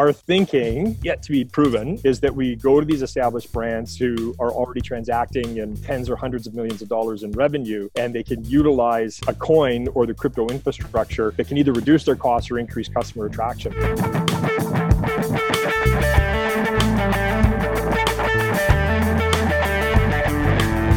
our 0.00 0.14
thinking, 0.14 0.96
yet 1.02 1.22
to 1.22 1.30
be 1.30 1.44
proven, 1.44 2.00
is 2.04 2.20
that 2.20 2.34
we 2.34 2.56
go 2.56 2.80
to 2.80 2.86
these 2.86 3.02
established 3.02 3.52
brands 3.52 3.98
who 3.98 4.34
are 4.38 4.50
already 4.50 4.80
transacting 4.80 5.58
in 5.58 5.76
tens 5.82 6.08
or 6.08 6.16
hundreds 6.16 6.46
of 6.46 6.54
millions 6.54 6.80
of 6.80 6.88
dollars 6.88 7.22
in 7.22 7.30
revenue, 7.32 7.86
and 7.96 8.14
they 8.14 8.22
can 8.22 8.42
utilize 8.46 9.20
a 9.28 9.34
coin 9.34 9.88
or 9.88 10.06
the 10.06 10.14
crypto 10.14 10.48
infrastructure 10.48 11.34
that 11.36 11.48
can 11.48 11.58
either 11.58 11.74
reduce 11.74 12.04
their 12.04 12.16
costs 12.16 12.50
or 12.50 12.58
increase 12.58 12.88
customer 12.88 13.26
attraction. 13.26 13.74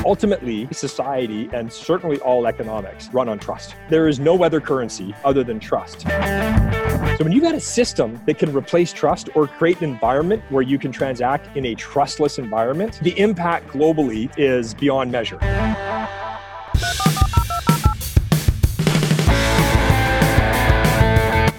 Ultimately, 0.05 0.67
society 0.71 1.49
and 1.53 1.71
certainly 1.71 2.19
all 2.19 2.45
economics 2.45 3.07
run 3.13 3.29
on 3.29 3.39
trust. 3.39 3.75
There 3.89 4.07
is 4.07 4.19
no 4.19 4.43
other 4.43 4.59
currency 4.59 5.15
other 5.23 5.43
than 5.43 5.59
trust. 5.59 6.01
So, 6.01 7.23
when 7.23 7.31
you've 7.31 7.43
got 7.43 7.55
a 7.55 7.59
system 7.59 8.19
that 8.25 8.37
can 8.37 8.53
replace 8.53 8.91
trust 8.91 9.29
or 9.35 9.47
create 9.47 9.77
an 9.77 9.85
environment 9.85 10.43
where 10.49 10.63
you 10.63 10.77
can 10.77 10.91
transact 10.91 11.55
in 11.55 11.67
a 11.67 11.75
trustless 11.75 12.37
environment, 12.37 12.99
the 13.01 13.17
impact 13.17 13.67
globally 13.67 14.29
is 14.37 14.73
beyond 14.73 15.11
measure. 15.11 15.39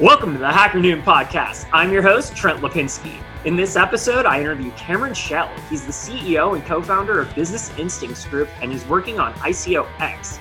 Welcome 0.00 0.32
to 0.32 0.40
the 0.40 0.50
Hacker 0.50 0.80
Noon 0.80 1.02
podcast. 1.02 1.68
I'm 1.72 1.92
your 1.92 2.02
host, 2.02 2.34
Trent 2.34 2.58
Lapinski. 2.60 3.22
In 3.44 3.54
this 3.54 3.76
episode, 3.76 4.26
I 4.26 4.40
interview 4.40 4.72
Cameron 4.72 5.14
Chell. 5.14 5.48
He's 5.70 5.86
the 5.86 5.92
CEO 5.92 6.56
and 6.56 6.66
co 6.66 6.82
founder 6.82 7.20
of 7.20 7.32
Business 7.36 7.70
Instincts 7.78 8.26
Group, 8.26 8.48
and 8.60 8.72
he's 8.72 8.84
working 8.86 9.20
on 9.20 9.32
ICOX. 9.34 10.40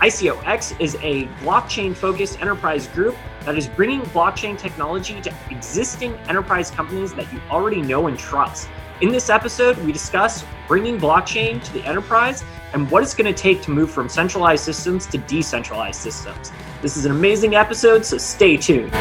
ICOX 0.00 0.80
is 0.80 0.94
a 1.02 1.26
blockchain 1.42 1.92
focused 1.96 2.40
enterprise 2.40 2.86
group 2.86 3.16
that 3.40 3.58
is 3.58 3.66
bringing 3.66 4.00
blockchain 4.02 4.56
technology 4.56 5.20
to 5.22 5.34
existing 5.50 6.14
enterprise 6.28 6.70
companies 6.70 7.12
that 7.14 7.32
you 7.32 7.40
already 7.50 7.82
know 7.82 8.06
and 8.06 8.16
trust. 8.16 8.68
In 9.00 9.08
this 9.08 9.28
episode, 9.28 9.76
we 9.78 9.90
discuss 9.90 10.44
bringing 10.68 11.00
blockchain 11.00 11.60
to 11.64 11.72
the 11.72 11.84
enterprise 11.84 12.44
and 12.74 12.90
what 12.90 13.02
it's 13.02 13.14
going 13.14 13.32
to 13.32 13.42
take 13.42 13.62
to 13.62 13.70
move 13.70 13.90
from 13.90 14.08
centralized 14.08 14.64
systems 14.64 15.06
to 15.06 15.16
decentralized 15.16 16.00
systems. 16.00 16.52
This 16.82 16.96
is 16.96 17.06
an 17.06 17.12
amazing 17.12 17.54
episode, 17.54 18.04
so 18.04 18.18
stay 18.18 18.56
tuned. 18.56 18.92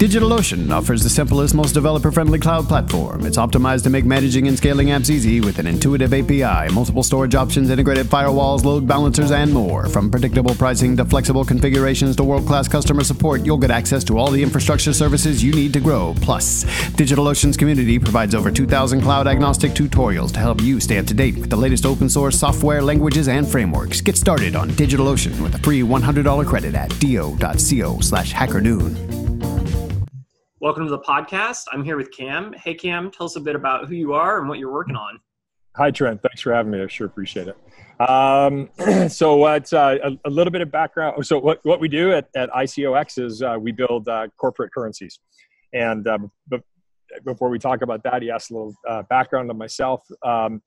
DigitalOcean 0.00 0.70
offers 0.72 1.02
the 1.02 1.10
simplest, 1.10 1.54
most 1.54 1.72
developer 1.72 2.10
friendly 2.10 2.38
cloud 2.38 2.66
platform. 2.66 3.26
It's 3.26 3.36
optimized 3.36 3.82
to 3.82 3.90
make 3.90 4.06
managing 4.06 4.48
and 4.48 4.56
scaling 4.56 4.86
apps 4.86 5.10
easy 5.10 5.42
with 5.42 5.58
an 5.58 5.66
intuitive 5.66 6.14
API, 6.14 6.72
multiple 6.72 7.02
storage 7.02 7.34
options, 7.34 7.68
integrated 7.68 8.06
firewalls, 8.06 8.64
load 8.64 8.88
balancers, 8.88 9.30
and 9.30 9.52
more. 9.52 9.88
From 9.88 10.10
predictable 10.10 10.54
pricing 10.54 10.96
to 10.96 11.04
flexible 11.04 11.44
configurations 11.44 12.16
to 12.16 12.24
world 12.24 12.46
class 12.46 12.66
customer 12.66 13.04
support, 13.04 13.44
you'll 13.44 13.58
get 13.58 13.70
access 13.70 14.02
to 14.04 14.16
all 14.16 14.30
the 14.30 14.42
infrastructure 14.42 14.94
services 14.94 15.44
you 15.44 15.52
need 15.52 15.74
to 15.74 15.80
grow. 15.80 16.14
Plus, 16.22 16.64
DigitalOcean's 16.94 17.58
community 17.58 17.98
provides 17.98 18.34
over 18.34 18.50
2,000 18.50 19.02
cloud 19.02 19.26
agnostic 19.26 19.72
tutorials 19.72 20.32
to 20.32 20.40
help 20.40 20.62
you 20.62 20.80
stay 20.80 20.96
up 20.96 21.04
to 21.08 21.14
date 21.14 21.36
with 21.36 21.50
the 21.50 21.56
latest 21.56 21.84
open 21.84 22.08
source 22.08 22.38
software, 22.38 22.80
languages, 22.80 23.28
and 23.28 23.46
frameworks. 23.46 24.00
Get 24.00 24.16
started 24.16 24.56
on 24.56 24.70
DigitalOcean 24.70 25.38
with 25.42 25.56
a 25.56 25.58
free 25.58 25.82
$100 25.82 26.46
credit 26.46 26.74
at 26.74 26.88
do.co 27.00 28.00
slash 28.00 28.32
hackernoon. 28.32 29.29
Welcome 30.62 30.84
to 30.84 30.90
the 30.90 30.98
podcast. 30.98 31.64
I'm 31.72 31.82
here 31.82 31.96
with 31.96 32.12
Cam. 32.14 32.52
Hey, 32.52 32.74
Cam, 32.74 33.10
tell 33.10 33.24
us 33.24 33.36
a 33.36 33.40
bit 33.40 33.56
about 33.56 33.88
who 33.88 33.94
you 33.94 34.12
are 34.12 34.40
and 34.40 34.46
what 34.46 34.58
you're 34.58 34.70
working 34.70 34.94
on. 34.94 35.18
Hi, 35.76 35.90
Trent. 35.90 36.20
Thanks 36.20 36.42
for 36.42 36.52
having 36.52 36.70
me. 36.70 36.82
I 36.82 36.86
sure 36.86 37.06
appreciate 37.06 37.48
it. 37.48 37.56
Um, 38.06 38.68
so, 39.08 39.36
what 39.36 39.72
uh, 39.72 39.96
a, 40.04 40.28
a, 40.28 40.30
little 40.30 40.50
bit 40.50 40.60
of 40.60 40.70
background. 40.70 41.24
So, 41.24 41.38
what, 41.38 41.60
what 41.64 41.80
we 41.80 41.88
do 41.88 42.12
at, 42.12 42.28
at 42.36 42.50
ICOX 42.50 43.24
is 43.24 43.40
uh, 43.40 43.56
we 43.58 43.72
build 43.72 44.06
uh, 44.06 44.28
corporate 44.36 44.70
currencies. 44.70 45.18
And 45.72 46.06
um, 46.06 46.30
but 46.46 46.60
before 47.24 47.48
we 47.48 47.58
talk 47.58 47.80
about 47.80 48.02
that, 48.02 48.20
he 48.20 48.30
asked 48.30 48.50
a 48.50 48.54
little 48.54 48.74
uh, 48.86 49.02
background 49.08 49.50
on 49.50 49.56
myself. 49.56 50.02
Um, 50.22 50.60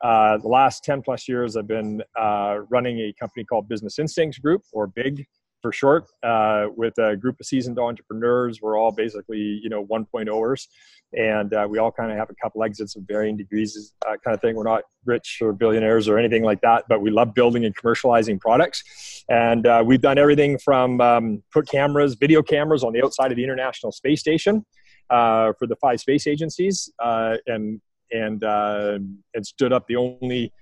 uh, 0.00 0.38
the 0.38 0.48
last 0.48 0.84
10 0.84 1.02
plus 1.02 1.28
years, 1.28 1.56
I've 1.56 1.66
been 1.66 2.04
uh, 2.16 2.60
running 2.70 3.00
a 3.00 3.12
company 3.18 3.44
called 3.44 3.68
Business 3.68 3.98
Instincts 3.98 4.38
Group, 4.38 4.62
or 4.72 4.86
BIG 4.86 5.26
for 5.62 5.72
short, 5.72 6.06
uh, 6.22 6.66
with 6.76 6.96
a 6.98 7.16
group 7.16 7.38
of 7.40 7.46
seasoned 7.46 7.78
entrepreneurs. 7.78 8.60
We're 8.62 8.78
all 8.78 8.92
basically, 8.92 9.38
you 9.38 9.68
know, 9.68 9.84
1.0ers, 9.86 10.66
and 11.12 11.52
uh, 11.52 11.66
we 11.68 11.78
all 11.78 11.92
kind 11.92 12.10
of 12.10 12.18
have 12.18 12.30
a 12.30 12.34
couple 12.34 12.62
exits 12.64 12.96
of 12.96 13.02
varying 13.06 13.36
degrees, 13.36 13.94
uh, 14.06 14.16
kind 14.24 14.34
of 14.34 14.40
thing. 14.40 14.56
We're 14.56 14.64
not 14.64 14.84
rich 15.04 15.38
or 15.40 15.52
billionaires 15.52 16.08
or 16.08 16.18
anything 16.18 16.42
like 16.42 16.60
that, 16.62 16.84
but 16.88 17.00
we 17.00 17.10
love 17.10 17.34
building 17.34 17.64
and 17.64 17.76
commercializing 17.76 18.40
products. 18.40 19.24
And 19.28 19.66
uh, 19.66 19.82
we've 19.84 20.00
done 20.00 20.18
everything 20.18 20.58
from 20.58 21.00
um, 21.00 21.42
put 21.52 21.68
cameras, 21.68 22.14
video 22.14 22.42
cameras 22.42 22.82
on 22.82 22.92
the 22.92 23.04
outside 23.04 23.30
of 23.30 23.36
the 23.36 23.44
International 23.44 23.92
Space 23.92 24.20
Station 24.20 24.64
uh, 25.10 25.52
for 25.58 25.66
the 25.66 25.76
five 25.76 26.00
space 26.00 26.26
agencies, 26.26 26.90
uh, 27.02 27.36
and 27.46 27.80
and 28.12 28.42
and 28.42 29.46
stood 29.46 29.72
up 29.72 29.86
the 29.86 29.96
only 29.96 30.52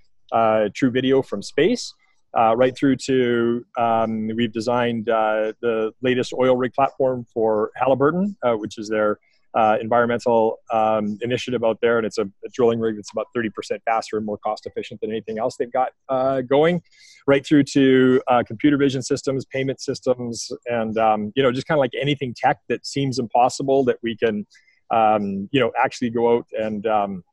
true 0.73 0.91
video 0.91 1.21
from 1.21 1.41
space 1.41 1.93
uh, 2.37 2.55
right 2.55 2.75
through 2.77 2.95
to 2.95 3.65
um, 3.77 4.29
we've 4.35 4.53
designed 4.53 5.09
uh, 5.09 5.53
the 5.61 5.91
latest 6.01 6.33
oil 6.33 6.55
rig 6.55 6.73
platform 6.73 7.25
for 7.33 7.71
Halliburton, 7.75 8.35
uh, 8.43 8.53
which 8.53 8.77
is 8.77 8.87
their 8.87 9.19
uh, 9.55 9.77
environmental 9.81 10.59
um, 10.71 11.17
initiative 11.21 11.63
out 11.63 11.79
there, 11.81 11.97
and 11.97 12.05
it's 12.05 12.19
a, 12.19 12.23
a, 12.23 12.49
drilling 12.53 12.79
rig 12.79 12.95
that's 12.95 13.11
about 13.11 13.25
30% 13.35 13.49
faster 13.83 14.17
and 14.17 14.25
more 14.25 14.37
cost 14.37 14.67
efficient 14.67 15.01
than 15.01 15.09
anything 15.09 15.39
else 15.39 15.55
they've 15.57 15.71
got 15.71 15.89
uh, 16.07 16.41
going. 16.41 16.81
Right 17.25 17.45
through 17.45 17.63
to 17.63 18.21
uh, 18.27 18.43
computer 18.45 18.77
vision 18.77 19.01
systems, 19.01 19.45
payment 19.45 19.81
systems, 19.81 20.51
and 20.67 20.97
um, 20.97 21.31
you 21.35 21.41
know 21.41 21.51
just 21.51 21.67
kind 21.67 21.77
of 21.77 21.79
like 21.79 21.91
anything 21.99 22.35
tech 22.35 22.59
that 22.69 22.85
seems 22.85 23.17
impossible 23.17 23.83
that 23.85 23.97
we 24.03 24.15
can 24.15 24.45
um, 24.91 25.49
you 25.51 25.59
know 25.59 25.71
actually 25.81 26.11
go 26.11 26.37
out 26.37 26.45
and 26.57 26.85
um, 26.85 27.23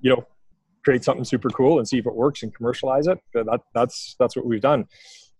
you 0.00 0.10
know 0.10 0.24
create 0.84 1.04
something 1.04 1.24
super 1.24 1.50
cool 1.50 1.78
and 1.78 1.88
see 1.88 1.98
if 1.98 2.06
it 2.06 2.14
works 2.14 2.42
and 2.42 2.54
commercialize 2.54 3.06
it. 3.06 3.18
That, 3.32 3.60
that's 3.74 4.16
that's 4.18 4.36
what 4.36 4.46
we've 4.46 4.60
done. 4.60 4.86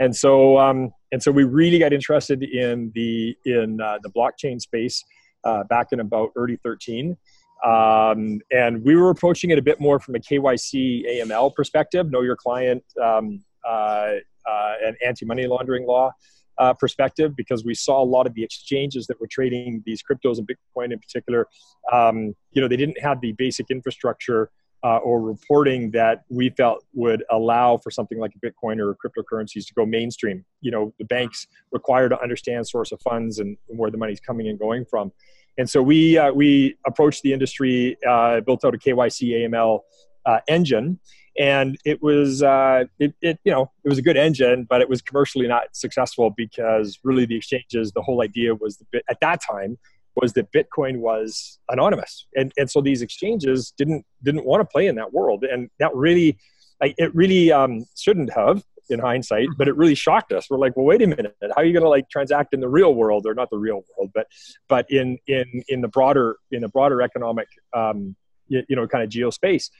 And 0.00 0.14
so 0.14 0.58
um, 0.58 0.92
and 1.12 1.22
so 1.22 1.30
we 1.30 1.44
really 1.44 1.78
got 1.78 1.92
interested 1.92 2.42
in 2.42 2.90
the 2.94 3.36
in 3.44 3.80
uh, 3.80 3.98
the 4.02 4.10
blockchain 4.10 4.60
space 4.60 5.04
uh, 5.44 5.64
back 5.64 5.88
in 5.92 6.00
about 6.00 6.30
early 6.36 6.58
13. 6.64 7.16
Um, 7.64 8.40
and 8.50 8.84
we 8.84 8.94
were 8.96 9.10
approaching 9.10 9.50
it 9.50 9.58
a 9.58 9.62
bit 9.62 9.80
more 9.80 9.98
from 9.98 10.16
a 10.16 10.18
KYC 10.18 11.06
AML 11.06 11.54
perspective, 11.54 12.10
know 12.10 12.20
your 12.20 12.36
client 12.36 12.84
um, 13.02 13.42
uh, 13.66 14.12
uh, 14.50 14.72
and 14.84 14.96
anti-money 15.04 15.46
laundering 15.46 15.86
law 15.86 16.10
uh, 16.58 16.74
perspective, 16.74 17.34
because 17.34 17.64
we 17.64 17.74
saw 17.74 18.02
a 18.02 18.04
lot 18.04 18.26
of 18.26 18.34
the 18.34 18.42
exchanges 18.42 19.06
that 19.06 19.18
were 19.18 19.26
trading 19.26 19.82
these 19.86 20.02
cryptos 20.02 20.38
and 20.38 20.46
Bitcoin 20.46 20.92
in 20.92 20.98
particular. 20.98 21.46
Um, 21.90 22.34
you 22.52 22.60
know, 22.60 22.68
they 22.68 22.76
didn't 22.76 23.00
have 23.00 23.20
the 23.22 23.32
basic 23.32 23.70
infrastructure 23.70 24.50
uh, 24.84 24.98
or 24.98 25.20
reporting 25.20 25.90
that 25.92 26.24
we 26.28 26.50
felt 26.50 26.84
would 26.92 27.24
allow 27.30 27.78
for 27.78 27.90
something 27.90 28.18
like 28.18 28.32
Bitcoin 28.44 28.78
or 28.78 28.94
cryptocurrencies 28.94 29.66
to 29.66 29.72
go 29.74 29.86
mainstream. 29.86 30.44
You 30.60 30.70
know, 30.70 30.94
the 30.98 31.06
banks 31.06 31.46
require 31.72 32.10
to 32.10 32.20
understand 32.20 32.68
source 32.68 32.92
of 32.92 33.00
funds 33.00 33.38
and 33.38 33.56
where 33.66 33.90
the 33.90 33.96
money's 33.96 34.20
coming 34.20 34.46
and 34.46 34.58
going 34.58 34.84
from. 34.84 35.10
And 35.56 35.70
so 35.70 35.82
we 35.82 36.18
uh, 36.18 36.32
we 36.32 36.76
approached 36.86 37.22
the 37.22 37.32
industry, 37.32 37.96
uh, 38.06 38.40
built 38.40 38.64
out 38.64 38.74
a 38.74 38.78
KYC 38.78 39.48
AML 39.48 39.80
uh, 40.26 40.40
engine, 40.48 40.98
and 41.38 41.78
it 41.86 42.02
was 42.02 42.42
uh, 42.42 42.84
it, 42.98 43.14
it 43.22 43.38
you 43.44 43.52
know 43.52 43.70
it 43.84 43.88
was 43.88 43.98
a 43.98 44.02
good 44.02 44.18
engine, 44.18 44.66
but 44.68 44.82
it 44.82 44.88
was 44.88 45.00
commercially 45.00 45.46
not 45.46 45.74
successful 45.74 46.30
because 46.36 46.98
really 47.04 47.24
the 47.24 47.36
exchanges, 47.36 47.92
the 47.92 48.02
whole 48.02 48.20
idea 48.20 48.54
was 48.54 48.78
the, 48.92 49.02
at 49.08 49.20
that 49.20 49.40
time 49.40 49.78
was 50.16 50.32
that 50.34 50.52
Bitcoin 50.52 50.98
was 50.98 51.58
anonymous, 51.68 52.26
and 52.36 52.52
and 52.56 52.70
so 52.70 52.80
these 52.80 53.02
exchanges 53.02 53.72
didn't 53.76 54.04
didn't 54.22 54.44
want 54.44 54.60
to 54.60 54.64
play 54.64 54.86
in 54.86 54.94
that 54.96 55.12
world, 55.12 55.44
and 55.44 55.70
that 55.78 55.94
really, 55.94 56.38
like, 56.80 56.94
it 56.98 57.14
really 57.14 57.52
um, 57.52 57.84
shouldn't 57.96 58.32
have 58.32 58.62
in 58.90 58.98
hindsight, 58.98 59.48
but 59.56 59.66
it 59.66 59.76
really 59.76 59.94
shocked 59.94 60.32
us. 60.32 60.48
We're 60.50 60.58
like, 60.58 60.76
well, 60.76 60.86
wait 60.86 61.02
a 61.02 61.06
minute, 61.06 61.34
how 61.40 61.48
are 61.56 61.64
you 61.64 61.72
going 61.72 61.84
to 61.84 61.88
like 61.88 62.08
transact 62.10 62.52
in 62.52 62.60
the 62.60 62.68
real 62.68 62.94
world, 62.94 63.26
or 63.26 63.34
not 63.34 63.50
the 63.50 63.58
real 63.58 63.82
world, 63.96 64.10
but 64.14 64.26
but 64.68 64.90
in 64.90 65.18
in 65.26 65.62
in 65.68 65.80
the 65.80 65.88
broader 65.88 66.36
in 66.50 66.62
the 66.62 66.68
broader 66.68 67.02
economic 67.02 67.48
um, 67.72 68.14
you, 68.48 68.62
you 68.68 68.76
know 68.76 68.86
kind 68.86 69.02
of 69.02 69.10
geospace, 69.10 69.70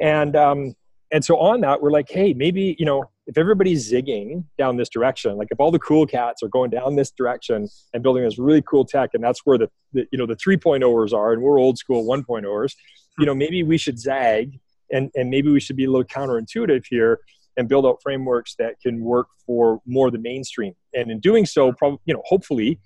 and 0.00 0.36
um, 0.36 0.74
and 1.12 1.24
so 1.24 1.38
on 1.38 1.60
that 1.60 1.82
we're 1.82 1.90
like 1.90 2.10
hey 2.10 2.32
maybe 2.32 2.76
you 2.78 2.86
know 2.86 3.04
if 3.26 3.38
everybody's 3.38 3.90
zigging 3.90 4.44
down 4.58 4.76
this 4.76 4.88
direction 4.88 5.36
like 5.36 5.48
if 5.50 5.58
all 5.58 5.70
the 5.70 5.78
cool 5.78 6.06
cats 6.06 6.42
are 6.42 6.48
going 6.48 6.70
down 6.70 6.96
this 6.96 7.10
direction 7.10 7.68
and 7.92 8.02
building 8.02 8.22
this 8.22 8.38
really 8.38 8.62
cool 8.62 8.84
tech 8.84 9.10
and 9.14 9.24
that's 9.24 9.40
where 9.44 9.58
the, 9.58 9.68
the 9.92 10.06
you 10.12 10.18
know 10.18 10.26
the 10.26 10.36
3.0ers 10.36 11.12
are 11.12 11.32
and 11.32 11.42
we're 11.42 11.58
old 11.58 11.78
school 11.78 12.04
1.0ers 12.04 12.74
you 13.18 13.26
know 13.26 13.34
maybe 13.34 13.62
we 13.62 13.78
should 13.78 13.98
zag 13.98 14.58
and 14.92 15.10
and 15.14 15.30
maybe 15.30 15.50
we 15.50 15.60
should 15.60 15.76
be 15.76 15.84
a 15.84 15.90
little 15.90 16.04
counterintuitive 16.04 16.84
here 16.88 17.20
and 17.56 17.68
build 17.68 17.86
out 17.86 17.98
frameworks 18.02 18.54
that 18.58 18.80
can 18.80 19.00
work 19.00 19.28
for 19.46 19.80
more 19.86 20.10
the 20.10 20.18
mainstream. 20.18 20.74
And 20.94 21.10
in 21.10 21.20
doing 21.20 21.46
so 21.46 21.72
probably 21.72 21.98
you 22.04 22.14
know 22.14 22.22
hopefully 22.24 22.80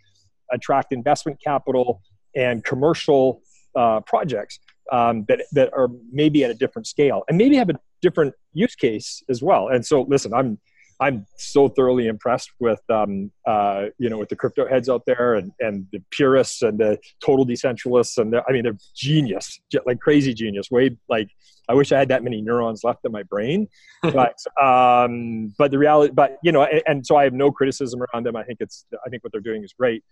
attract 0.53 0.93
investment 0.93 1.39
capital 1.43 2.03
and 2.35 2.65
commercial 2.65 3.43
uh, 3.77 4.01
projects 4.01 4.59
um, 4.93 5.25
that 5.29 5.45
that 5.53 5.73
are 5.73 5.89
maybe 6.11 6.45
at 6.45 6.51
a 6.51 6.55
different 6.55 6.87
scale 6.87 7.23
and 7.29 7.37
maybe 7.37 7.57
have 7.57 7.71
a 7.71 7.75
different 8.03 8.35
use 8.53 8.75
case 8.75 9.23
as 9.29 9.43
well. 9.43 9.69
And 9.69 9.85
so, 9.85 10.03
listen, 10.03 10.33
I'm 10.35 10.59
I'm 11.01 11.27
so 11.37 11.69
thoroughly 11.69 12.09
impressed 12.09 12.51
with 12.59 12.81
um, 12.91 13.31
uh, 13.47 13.87
you 13.99 14.11
know 14.11 14.19
with 14.19 14.29
the 14.29 14.37
crypto 14.37 14.69
heads 14.69 14.89
out 14.89 15.03
there 15.07 15.35
and 15.35 15.53
and 15.61 15.87
the 15.93 16.03
purists 16.11 16.63
and 16.63 16.79
the 16.79 16.99
total 17.25 17.47
decentralists 17.47 18.19
and 18.19 18.35
I 18.35 18.53
mean 18.53 18.65
they're 18.65 18.79
genius, 18.97 19.61
like 19.87 20.01
crazy 20.01 20.35
genius. 20.35 20.71
Way 20.71 20.97
like 21.09 21.29
I 21.69 21.75
wish 21.75 21.93
I 21.93 21.99
had 21.99 22.09
that 22.09 22.25
many 22.25 22.41
neurons 22.41 22.83
left 22.83 23.01
in 23.05 23.13
my 23.13 23.23
brain, 23.23 23.69
but 24.03 24.37
um, 24.61 25.55
but 25.57 25.71
the 25.71 25.79
reality, 25.79 26.13
but 26.13 26.39
you 26.43 26.51
know, 26.51 26.63
and, 26.63 26.83
and, 26.87 27.07
so 27.07 27.17
I 27.17 27.25
have 27.25 27.35
no 27.35 27.53
criticism 27.53 28.01
around 28.03 28.27
them. 28.27 28.35
I 28.35 28.43
think 28.43 28.59
it's 28.61 28.85
I 29.07 29.09
think 29.09 29.23
what 29.23 29.33
they're 29.33 29.41
doing 29.41 29.63
is 29.63 29.73
great, 29.73 30.03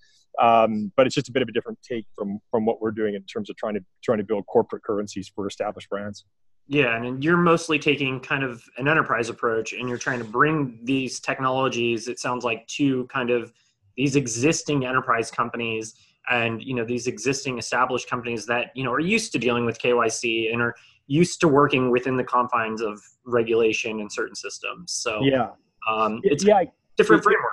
um, 0.41 0.93
but 0.97 1.07
it's 1.07 1.15
just 1.15 1.29
a 1.29 1.33
bit 1.33 1.43
of 1.43 1.49
a 1.49 1.53
different 1.53 1.79
take 1.83 2.07
from 2.15 2.39
from 2.51 2.65
what 2.65 2.81
we're 2.81 2.93
doing 2.93 3.15
in 3.15 3.23
terms 3.25 3.51
of 3.51 3.57
trying 3.57 3.75
to 3.75 3.81
trying 4.05 4.19
to 4.19 4.25
build 4.25 4.47
corporate 4.47 4.85
currencies 4.85 5.31
for 5.35 5.49
established 5.49 5.89
brands. 5.89 6.25
Yeah, 6.69 6.97
and 6.97 7.23
you're 7.23 7.37
mostly 7.37 7.79
taking 7.79 8.19
kind 8.19 8.43
of 8.43 8.65
an 8.77 8.89
enterprise 8.89 9.29
approach, 9.29 9.73
and 9.73 9.89
you're 9.89 9.99
trying 9.99 10.19
to 10.19 10.25
bring 10.25 10.81
these 10.83 11.21
technologies. 11.21 12.09
It 12.09 12.19
sounds 12.19 12.45
like 12.45 12.67
to 12.69 13.07
kind 13.07 13.31
of 13.31 13.53
these 13.97 14.17
existing 14.17 14.85
enterprise 14.85 15.31
companies 15.31 15.95
and 16.29 16.61
you 16.61 16.75
know 16.75 16.85
these 16.85 17.07
existing 17.07 17.59
established 17.59 18.11
companies 18.11 18.47
that 18.47 18.73
you 18.75 18.83
know 18.83 18.93
are 18.93 19.01
used 19.01 19.31
to 19.33 19.39
dealing 19.39 19.65
with 19.65 19.79
KYC 19.79 20.53
and 20.53 20.61
are 20.61 20.75
used 21.07 21.41
to 21.41 21.49
working 21.49 21.91
within 21.91 22.17
the 22.17 22.25
confines 22.25 22.83
of 22.83 23.01
regulation 23.25 24.01
and 24.01 24.13
certain 24.13 24.35
systems. 24.35 24.93
So 24.93 25.21
yeah, 25.23 25.51
um, 25.89 26.21
it's 26.25 26.45
yeah, 26.45 26.65
different 26.97 27.23
framework. 27.23 27.53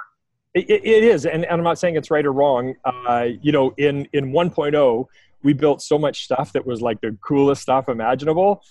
It, 0.56 0.70
it 0.70 1.04
is, 1.04 1.26
and, 1.26 1.46
and, 1.46 1.54
I'm 1.54 1.64
not 1.64 1.80
saying 1.80 1.96
it's 1.96 2.12
right 2.12 2.26
or 2.26 2.32
wrong. 2.32 2.76
Uh, 2.86 3.30
you 3.42 3.52
know, 3.52 3.74
in 3.78 4.08
in 4.14 4.32
1.0, 4.32 5.06
we 5.44 5.54
built 5.54 5.82
so 5.82 5.98
much 5.98 6.26
stuff 6.26 6.54
that 6.54 6.66
was 6.66 6.82
like 6.82 7.02
the 7.02 7.18
coolest 7.22 7.62
stuff 7.62 7.90
imaginable 7.90 8.64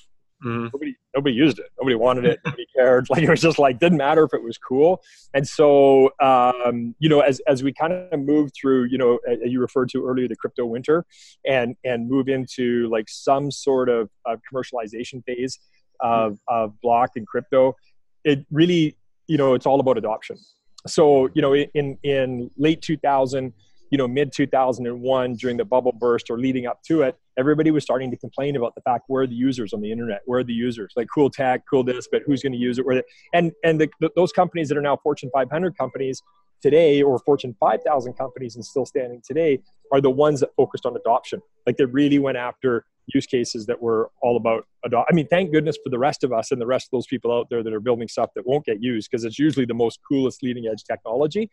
Mm-hmm. 0.44 0.64
Nobody, 0.64 0.96
nobody 1.14 1.34
used 1.34 1.58
it. 1.58 1.66
Nobody 1.78 1.94
wanted 1.94 2.24
it. 2.24 2.40
Nobody 2.44 2.66
cared. 2.74 3.06
Like 3.12 3.22
it 3.22 3.30
was 3.30 3.40
just 3.42 3.58
like 3.58 3.78
didn't 3.78 3.98
matter 3.98 4.24
if 4.24 4.32
it 4.32 4.42
was 4.42 4.56
cool. 4.56 5.02
And 5.34 5.46
so, 5.46 6.10
um, 6.20 6.94
you 6.98 7.08
know, 7.08 7.20
as 7.20 7.40
as 7.46 7.62
we 7.62 7.72
kind 7.72 7.92
of 7.92 8.18
move 8.18 8.50
through, 8.58 8.84
you 8.84 8.96
know, 8.96 9.18
you 9.44 9.60
referred 9.60 9.90
to 9.90 10.06
earlier 10.06 10.26
the 10.28 10.36
crypto 10.36 10.64
winter, 10.64 11.04
and 11.46 11.76
and 11.84 12.08
move 12.08 12.28
into 12.28 12.88
like 12.90 13.08
some 13.08 13.50
sort 13.50 13.88
of, 13.88 14.08
commercialization 14.50 15.24
phase 15.24 15.58
of 16.00 16.38
of 16.48 16.80
block 16.80 17.10
and 17.16 17.26
crypto, 17.26 17.76
it 18.24 18.46
really, 18.50 18.96
you 19.26 19.36
know, 19.36 19.54
it's 19.54 19.66
all 19.66 19.78
about 19.78 19.98
adoption. 19.98 20.38
So, 20.86 21.28
you 21.34 21.42
know, 21.42 21.54
in 21.54 21.98
in 22.02 22.50
late 22.56 22.80
2000 22.82 23.52
you 23.90 23.98
know 23.98 24.08
mid 24.08 24.32
2001 24.32 25.34
during 25.34 25.58
the 25.58 25.64
bubble 25.66 25.92
burst 25.92 26.30
or 26.30 26.38
leading 26.38 26.66
up 26.66 26.82
to 26.82 27.02
it 27.02 27.14
everybody 27.38 27.70
was 27.70 27.82
starting 27.82 28.10
to 28.10 28.16
complain 28.16 28.56
about 28.56 28.74
the 28.74 28.80
fact 28.82 29.04
where 29.06 29.22
are 29.22 29.26
the 29.26 29.34
users 29.34 29.72
on 29.72 29.80
the 29.80 29.90
internet 29.90 30.20
where 30.26 30.40
are 30.40 30.44
the 30.44 30.52
users 30.52 30.92
like 30.96 31.06
cool 31.12 31.30
tech 31.30 31.62
cool 31.68 31.82
this 31.82 32.08
but 32.10 32.22
who's 32.26 32.42
going 32.42 32.52
to 32.52 32.58
use 32.58 32.78
it 32.78 32.86
where 32.86 33.02
and 33.32 33.52
and 33.64 33.80
the, 33.80 33.88
the, 34.00 34.10
those 34.16 34.32
companies 34.32 34.68
that 34.68 34.76
are 34.76 34.82
now 34.82 34.96
fortune 35.02 35.30
500 35.32 35.76
companies 35.76 36.22
today 36.62 37.02
or 37.02 37.18
fortune 37.20 37.56
5000 37.58 38.12
companies 38.14 38.56
and 38.56 38.64
still 38.64 38.86
standing 38.86 39.20
today 39.26 39.58
are 39.92 40.00
the 40.00 40.10
ones 40.10 40.40
that 40.40 40.50
focused 40.56 40.86
on 40.86 40.96
adoption 40.96 41.40
like 41.66 41.76
they 41.76 41.84
really 41.84 42.18
went 42.18 42.36
after 42.36 42.84
use 43.06 43.26
cases 43.26 43.66
that 43.66 43.80
were 43.80 44.10
all 44.22 44.36
about 44.36 44.66
adopt. 44.84 45.08
I 45.10 45.14
mean, 45.14 45.26
thank 45.28 45.52
goodness 45.52 45.76
for 45.82 45.90
the 45.90 45.98
rest 45.98 46.24
of 46.24 46.32
us 46.32 46.50
and 46.50 46.60
the 46.60 46.66
rest 46.66 46.86
of 46.86 46.90
those 46.92 47.06
people 47.06 47.32
out 47.32 47.48
there 47.50 47.62
that 47.62 47.72
are 47.72 47.80
building 47.80 48.08
stuff 48.08 48.30
that 48.34 48.46
won't 48.46 48.64
get 48.64 48.82
used 48.82 49.10
because 49.10 49.24
it's 49.24 49.38
usually 49.38 49.66
the 49.66 49.74
most 49.74 50.00
coolest 50.08 50.42
leading 50.42 50.66
edge 50.66 50.84
technology. 50.84 51.50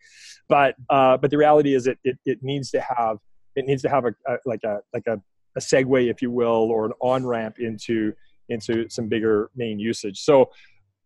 But 0.48 0.76
uh, 0.88 1.16
but 1.16 1.30
the 1.30 1.38
reality 1.38 1.74
is 1.74 1.86
it, 1.86 1.98
it 2.04 2.18
it 2.24 2.38
needs 2.42 2.70
to 2.70 2.80
have 2.80 3.18
it 3.56 3.66
needs 3.66 3.82
to 3.82 3.88
have 3.88 4.04
a, 4.04 4.14
a 4.26 4.36
like 4.44 4.62
a 4.64 4.78
like 4.92 5.06
a, 5.06 5.20
a 5.56 5.60
segue, 5.60 6.10
if 6.10 6.22
you 6.22 6.30
will, 6.30 6.70
or 6.70 6.86
an 6.86 6.92
on 7.00 7.26
ramp 7.26 7.56
into 7.58 8.12
into 8.48 8.88
some 8.88 9.08
bigger 9.08 9.50
main 9.54 9.78
usage. 9.78 10.20
So 10.20 10.50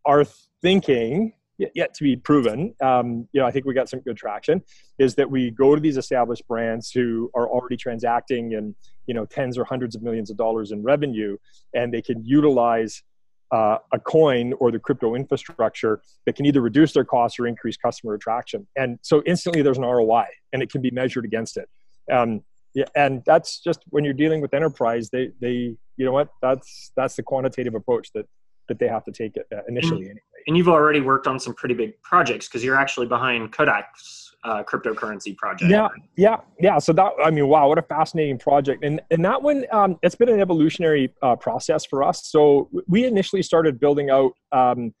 our 0.05 0.25
thinking 0.61 1.33
yet 1.57 1.93
to 1.93 2.03
be 2.03 2.15
proven. 2.15 2.75
Um, 2.83 3.27
you 3.31 3.39
know, 3.39 3.47
I 3.47 3.51
think 3.51 3.65
we 3.65 3.73
got 3.73 3.89
some 3.89 4.01
good 4.01 4.17
traction. 4.17 4.61
Is 4.99 5.15
that 5.15 5.29
we 5.29 5.51
go 5.51 5.75
to 5.75 5.81
these 5.81 5.97
established 5.97 6.47
brands 6.47 6.91
who 6.91 7.31
are 7.33 7.47
already 7.47 7.77
transacting 7.77 8.53
in 8.53 8.75
you 9.07 9.13
know 9.13 9.25
tens 9.25 9.57
or 9.57 9.63
hundreds 9.63 9.95
of 9.95 10.01
millions 10.01 10.29
of 10.29 10.37
dollars 10.37 10.71
in 10.71 10.83
revenue, 10.83 11.37
and 11.73 11.93
they 11.93 12.01
can 12.01 12.23
utilize 12.23 13.03
uh, 13.51 13.77
a 13.93 13.99
coin 13.99 14.53
or 14.53 14.71
the 14.71 14.79
crypto 14.79 15.15
infrastructure 15.15 16.01
that 16.25 16.35
can 16.35 16.45
either 16.45 16.61
reduce 16.61 16.93
their 16.93 17.05
costs 17.05 17.39
or 17.39 17.47
increase 17.47 17.77
customer 17.77 18.15
attraction. 18.15 18.67
And 18.75 18.99
so 19.01 19.21
instantly 19.25 19.61
there's 19.61 19.77
an 19.77 19.85
ROI, 19.85 20.25
and 20.51 20.61
it 20.61 20.71
can 20.71 20.81
be 20.81 20.91
measured 20.91 21.25
against 21.25 21.57
it. 21.57 21.69
Um, 22.11 22.41
yeah, 22.75 22.85
and 22.95 23.23
that's 23.25 23.59
just 23.59 23.79
when 23.89 24.03
you're 24.03 24.13
dealing 24.13 24.41
with 24.41 24.53
enterprise, 24.53 25.09
they 25.09 25.31
they 25.39 25.75
you 25.97 26.05
know 26.05 26.11
what 26.11 26.29
that's 26.41 26.91
that's 26.95 27.15
the 27.15 27.23
quantitative 27.23 27.73
approach 27.73 28.09
that 28.13 28.25
that 28.67 28.79
they 28.79 28.87
have 28.87 29.03
to 29.05 29.11
take 29.11 29.37
it 29.37 29.47
uh, 29.55 29.61
initially 29.67 30.01
mm-hmm. 30.01 30.11
anyway. 30.11 30.21
And 30.47 30.57
you've 30.57 30.67
already 30.67 30.99
worked 30.99 31.25
on 31.25 31.39
some 31.39 31.53
pretty 31.53 31.73
big 31.73 31.99
projects 32.03 32.47
because 32.47 32.63
you're 32.63 32.75
actually 32.75 33.07
behind 33.07 33.51
Kodak's 33.51 34.33
uh, 34.43 34.63
cryptocurrency 34.63 35.35
project. 35.37 35.71
Yeah, 35.71 35.87
yeah, 36.17 36.37
yeah. 36.59 36.77
So 36.77 36.91
that 36.93 37.13
I 37.23 37.31
mean, 37.31 37.47
wow, 37.47 37.69
what 37.69 37.77
a 37.77 37.81
fascinating 37.81 38.37
project! 38.37 38.83
And 38.83 39.01
and 39.09 39.23
that 39.23 39.41
one, 39.41 39.65
um, 39.71 39.97
it's 40.03 40.15
been 40.15 40.29
an 40.29 40.41
evolutionary 40.41 41.13
uh, 41.21 41.37
process 41.37 41.85
for 41.85 42.03
us. 42.03 42.27
So 42.27 42.69
we 42.87 43.05
initially 43.05 43.41
started 43.41 43.79
building 43.79 44.09
out. 44.09 44.33
Um, 44.51 44.93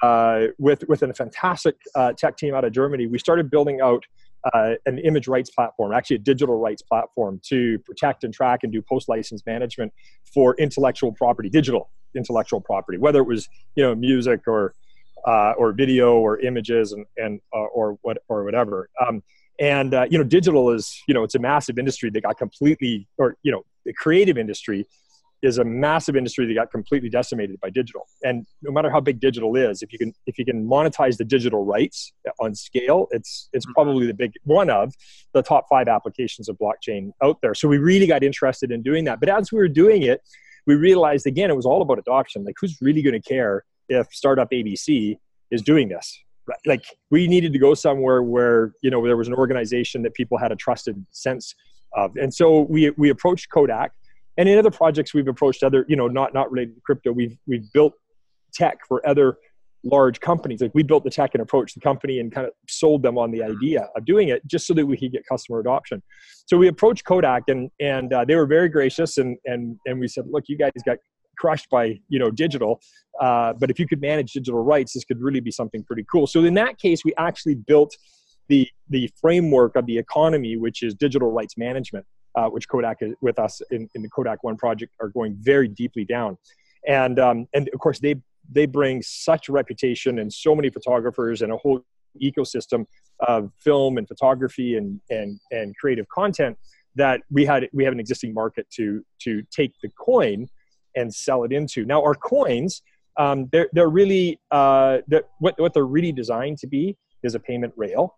uh, 0.00 0.46
with 0.58 0.84
with 0.88 1.02
a 1.02 1.12
fantastic 1.12 1.74
uh, 1.96 2.12
tech 2.12 2.36
team 2.36 2.54
out 2.54 2.64
of 2.64 2.72
Germany, 2.72 3.08
we 3.08 3.18
started 3.18 3.50
building 3.50 3.80
out 3.80 4.04
uh, 4.52 4.72
an 4.86 4.98
image 4.98 5.28
rights 5.28 5.50
platform, 5.50 5.92
actually 5.92 6.16
a 6.16 6.20
digital 6.20 6.58
rights 6.58 6.82
platform 6.82 7.40
to 7.44 7.78
protect 7.80 8.24
and 8.24 8.34
track 8.34 8.60
and 8.62 8.72
do 8.72 8.82
post 8.82 9.08
license 9.08 9.42
management 9.46 9.92
for 10.34 10.54
intellectual 10.58 11.12
property, 11.12 11.48
digital 11.48 11.90
intellectual 12.14 12.60
property, 12.60 12.98
whether 12.98 13.20
it 13.20 13.26
was 13.26 13.48
you 13.76 13.82
know 13.82 13.94
music 13.94 14.46
or 14.46 14.74
uh, 15.26 15.52
or 15.56 15.72
video 15.72 16.16
or 16.16 16.40
images 16.40 16.92
and 16.92 17.06
and 17.16 17.40
uh, 17.54 17.58
or 17.58 17.98
what 18.02 18.18
or 18.28 18.44
whatever. 18.44 18.88
Um, 19.06 19.22
and 19.60 19.94
uh, 19.94 20.06
you 20.10 20.18
know, 20.18 20.24
digital 20.24 20.70
is 20.70 21.02
you 21.06 21.14
know 21.14 21.22
it's 21.22 21.34
a 21.34 21.38
massive 21.38 21.78
industry 21.78 22.10
that 22.10 22.22
got 22.22 22.38
completely 22.38 23.08
or 23.18 23.36
you 23.42 23.52
know 23.52 23.62
the 23.84 23.92
creative 23.92 24.38
industry 24.38 24.86
is 25.42 25.58
a 25.58 25.64
massive 25.64 26.14
industry 26.14 26.46
that 26.46 26.54
got 26.54 26.70
completely 26.70 27.08
decimated 27.08 27.60
by 27.60 27.68
digital. 27.68 28.06
And 28.22 28.46
no 28.62 28.70
matter 28.70 28.90
how 28.90 29.00
big 29.00 29.20
digital 29.20 29.56
is, 29.56 29.82
if 29.82 29.92
you 29.92 29.98
can 29.98 30.14
if 30.26 30.38
you 30.38 30.44
can 30.44 30.66
monetize 30.66 31.16
the 31.16 31.24
digital 31.24 31.64
rights 31.64 32.12
on 32.40 32.54
scale, 32.54 33.08
it's 33.10 33.48
it's 33.52 33.66
mm-hmm. 33.66 33.72
probably 33.72 34.06
the 34.06 34.14
big 34.14 34.32
one 34.44 34.70
of 34.70 34.94
the 35.34 35.42
top 35.42 35.66
five 35.68 35.88
applications 35.88 36.48
of 36.48 36.56
blockchain 36.58 37.10
out 37.22 37.38
there. 37.42 37.54
So 37.54 37.66
we 37.68 37.78
really 37.78 38.06
got 38.06 38.22
interested 38.22 38.70
in 38.70 38.82
doing 38.82 39.04
that. 39.04 39.18
But 39.18 39.28
as 39.28 39.50
we 39.50 39.58
were 39.58 39.68
doing 39.68 40.02
it, 40.02 40.20
we 40.66 40.76
realized 40.76 41.26
again 41.26 41.50
it 41.50 41.56
was 41.56 41.66
all 41.66 41.82
about 41.82 41.98
adoption. 41.98 42.44
Like 42.44 42.54
who's 42.60 42.78
really 42.80 43.02
going 43.02 43.20
to 43.20 43.28
care 43.28 43.64
if 43.88 44.06
startup 44.12 44.50
ABC 44.52 45.16
is 45.50 45.60
doing 45.60 45.88
this? 45.88 46.18
Like 46.66 46.84
we 47.10 47.26
needed 47.26 47.52
to 47.52 47.58
go 47.58 47.74
somewhere 47.74 48.22
where 48.22 48.72
you 48.80 48.90
know 48.90 49.04
there 49.04 49.16
was 49.16 49.26
an 49.26 49.34
organization 49.34 50.02
that 50.02 50.14
people 50.14 50.38
had 50.38 50.52
a 50.52 50.56
trusted 50.56 51.04
sense 51.10 51.54
of, 51.94 52.16
and 52.16 52.32
so 52.32 52.60
we 52.60 52.90
we 52.90 53.10
approached 53.10 53.50
Kodak 53.50 53.92
and 54.36 54.48
in 54.48 54.58
other 54.58 54.70
projects 54.70 55.14
we've 55.14 55.28
approached 55.28 55.62
other 55.62 55.84
you 55.88 55.96
know 55.96 56.08
not 56.08 56.34
not 56.34 56.50
related 56.50 56.74
to 56.74 56.80
crypto 56.80 57.12
we've 57.12 57.36
we've 57.46 57.70
built 57.72 57.94
tech 58.52 58.78
for 58.86 59.06
other 59.06 59.38
large 59.84 60.20
companies. 60.20 60.60
Like 60.60 60.72
we 60.74 60.82
built 60.82 61.04
the 61.04 61.10
tech 61.10 61.30
and 61.34 61.42
approached 61.42 61.74
the 61.74 61.80
company 61.80 62.20
and 62.20 62.32
kind 62.32 62.46
of 62.46 62.52
sold 62.68 63.02
them 63.02 63.18
on 63.18 63.30
the 63.30 63.42
idea 63.42 63.88
of 63.96 64.04
doing 64.04 64.28
it 64.28 64.46
just 64.46 64.66
so 64.66 64.74
that 64.74 64.86
we 64.86 64.96
could 64.96 65.12
get 65.12 65.26
customer 65.26 65.60
adoption. 65.60 66.02
So 66.46 66.56
we 66.56 66.68
approached 66.68 67.04
kodak 67.04 67.44
and 67.48 67.70
and 67.80 68.12
uh, 68.12 68.24
they 68.24 68.36
were 68.36 68.46
very 68.46 68.68
gracious 68.68 69.18
and 69.18 69.36
and 69.44 69.76
and 69.86 69.98
we 69.98 70.08
said 70.08 70.24
look 70.28 70.44
you 70.48 70.56
guys 70.56 70.72
got 70.84 70.98
crushed 71.38 71.68
by 71.70 71.98
you 72.08 72.18
know 72.18 72.30
digital 72.30 72.80
uh, 73.20 73.52
but 73.54 73.70
if 73.70 73.78
you 73.78 73.86
could 73.86 74.00
manage 74.00 74.32
digital 74.32 74.62
rights 74.62 74.92
this 74.92 75.04
could 75.04 75.20
really 75.20 75.40
be 75.40 75.50
something 75.50 75.82
pretty 75.84 76.04
cool. 76.10 76.26
So 76.26 76.44
in 76.44 76.54
that 76.54 76.78
case 76.78 77.04
we 77.04 77.12
actually 77.18 77.56
built 77.56 77.96
the 78.48 78.68
the 78.88 79.10
framework 79.20 79.76
of 79.76 79.86
the 79.86 79.98
economy 79.98 80.56
which 80.56 80.82
is 80.82 80.94
digital 80.94 81.30
rights 81.30 81.56
management 81.56 82.06
uh, 82.34 82.48
which 82.48 82.68
Kodak 82.68 83.00
with 83.20 83.38
us 83.38 83.60
in, 83.70 83.88
in 83.94 84.02
the 84.02 84.08
Kodak 84.08 84.42
One 84.42 84.56
project 84.56 84.94
are 85.00 85.08
going 85.08 85.36
very 85.40 85.68
deeply 85.68 86.04
down. 86.04 86.38
And, 86.88 87.18
um, 87.18 87.46
and 87.54 87.68
of 87.72 87.80
course, 87.80 87.98
they, 88.00 88.16
they 88.50 88.66
bring 88.66 89.02
such 89.02 89.48
reputation 89.48 90.18
and 90.18 90.32
so 90.32 90.54
many 90.54 90.70
photographers 90.70 91.42
and 91.42 91.52
a 91.52 91.56
whole 91.56 91.84
ecosystem 92.20 92.86
of 93.28 93.50
film 93.58 93.98
and 93.98 94.08
photography 94.08 94.76
and, 94.76 95.00
and, 95.10 95.38
and 95.50 95.76
creative 95.76 96.08
content 96.08 96.58
that 96.94 97.22
we 97.30 97.44
had 97.44 97.68
we 97.72 97.84
have 97.84 97.92
an 97.92 98.00
existing 98.00 98.34
market 98.34 98.66
to 98.70 99.04
to 99.20 99.42
take 99.50 99.72
the 99.82 99.88
coin 99.90 100.46
and 100.94 101.14
sell 101.14 101.44
it 101.44 101.52
into. 101.52 101.84
Now 101.84 102.02
our 102.02 102.14
coins, 102.14 102.82
um, 103.18 103.48
they're 103.50 103.68
they're 103.72 103.88
really 103.88 104.40
uh, 104.50 104.98
they're, 105.06 105.24
what 105.38 105.58
what 105.58 105.72
they're 105.72 105.86
really 105.86 106.12
designed 106.12 106.58
to 106.58 106.66
be 106.66 106.96
is 107.22 107.34
a 107.34 107.40
payment 107.40 107.72
rail 107.76 108.16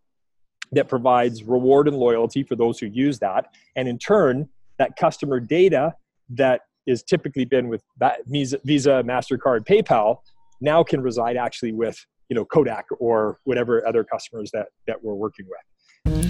that 0.75 0.88
provides 0.88 1.43
reward 1.43 1.88
and 1.88 1.97
loyalty 1.97 2.43
for 2.43 2.57
those 2.57 2.78
who 2.78 2.87
use 2.87 3.19
that. 3.21 3.54
And 3.76 3.88
in 3.88 3.99
turn, 3.99 4.49
that 4.78 4.97
customer 4.97 5.40
data 5.40 5.95
that 6.31 6.62
is 6.87 7.02
typically 7.02 7.45
been 7.45 7.69
with 7.69 7.83
Visa, 8.26 8.59
Visa, 8.64 9.02
MasterCard, 9.04 9.66
PayPal 9.66 10.19
now 10.61 10.83
can 10.83 11.00
reside 11.00 11.37
actually 11.37 11.73
with 11.73 11.99
you 12.28 12.35
know 12.35 12.45
Kodak 12.45 12.87
or 12.99 13.38
whatever 13.45 13.87
other 13.87 14.04
customers 14.04 14.50
that 14.52 14.69
that 14.87 15.02
we're 15.02 15.14
working 15.14 15.47
with. 15.47 15.61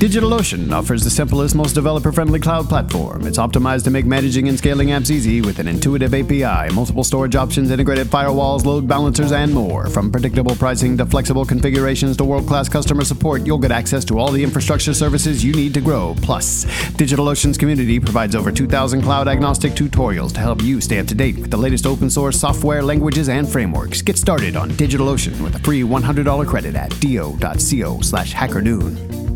DigitalOcean 0.04 0.70
offers 0.70 1.02
the 1.02 1.08
simplest, 1.08 1.54
most 1.54 1.72
developer 1.72 2.12
friendly 2.12 2.38
cloud 2.38 2.68
platform. 2.68 3.26
It's 3.26 3.38
optimized 3.38 3.84
to 3.84 3.90
make 3.90 4.04
managing 4.04 4.48
and 4.48 4.58
scaling 4.58 4.88
apps 4.88 5.10
easy 5.10 5.40
with 5.40 5.58
an 5.58 5.66
intuitive 5.66 6.12
API, 6.12 6.74
multiple 6.74 7.04
storage 7.04 7.34
options, 7.36 7.70
integrated 7.70 8.08
firewalls, 8.08 8.66
load 8.66 8.86
balancers, 8.86 9.32
and 9.32 9.54
more. 9.54 9.86
From 9.88 10.12
predictable 10.12 10.56
pricing 10.56 10.98
to 10.98 11.06
flexible 11.06 11.46
configurations 11.46 12.18
to 12.18 12.24
world 12.24 12.46
class 12.46 12.68
customer 12.68 13.02
support, 13.02 13.46
you'll 13.46 13.58
get 13.58 13.72
access 13.72 14.04
to 14.04 14.18
all 14.18 14.30
the 14.30 14.44
infrastructure 14.44 14.92
services 14.92 15.42
you 15.42 15.54
need 15.54 15.72
to 15.72 15.80
grow. 15.80 16.14
Plus, 16.22 16.66
DigitalOcean's 16.96 17.56
community 17.56 17.98
provides 17.98 18.34
over 18.34 18.52
2,000 18.52 19.00
cloud 19.00 19.26
agnostic 19.26 19.72
tutorials 19.72 20.32
to 20.34 20.40
help 20.40 20.62
you 20.62 20.80
stay 20.82 20.98
up 20.98 21.06
to 21.06 21.14
date 21.14 21.38
with 21.38 21.50
the 21.50 21.56
latest 21.56 21.86
open 21.86 22.10
source 22.10 22.38
software, 22.38 22.82
languages, 22.82 23.28
and 23.28 23.48
frameworks. 23.48 24.02
Get 24.02 24.18
started 24.18 24.54
on 24.54 24.70
DigitalOcean 24.72 25.40
with 25.40 25.54
a 25.56 25.60
free 25.60 25.80
$100 25.80 26.46
credit 26.46 26.74
at 26.74 26.90
do.co 27.00 28.00
slash 28.02 28.34
hackernoon. 28.34 29.33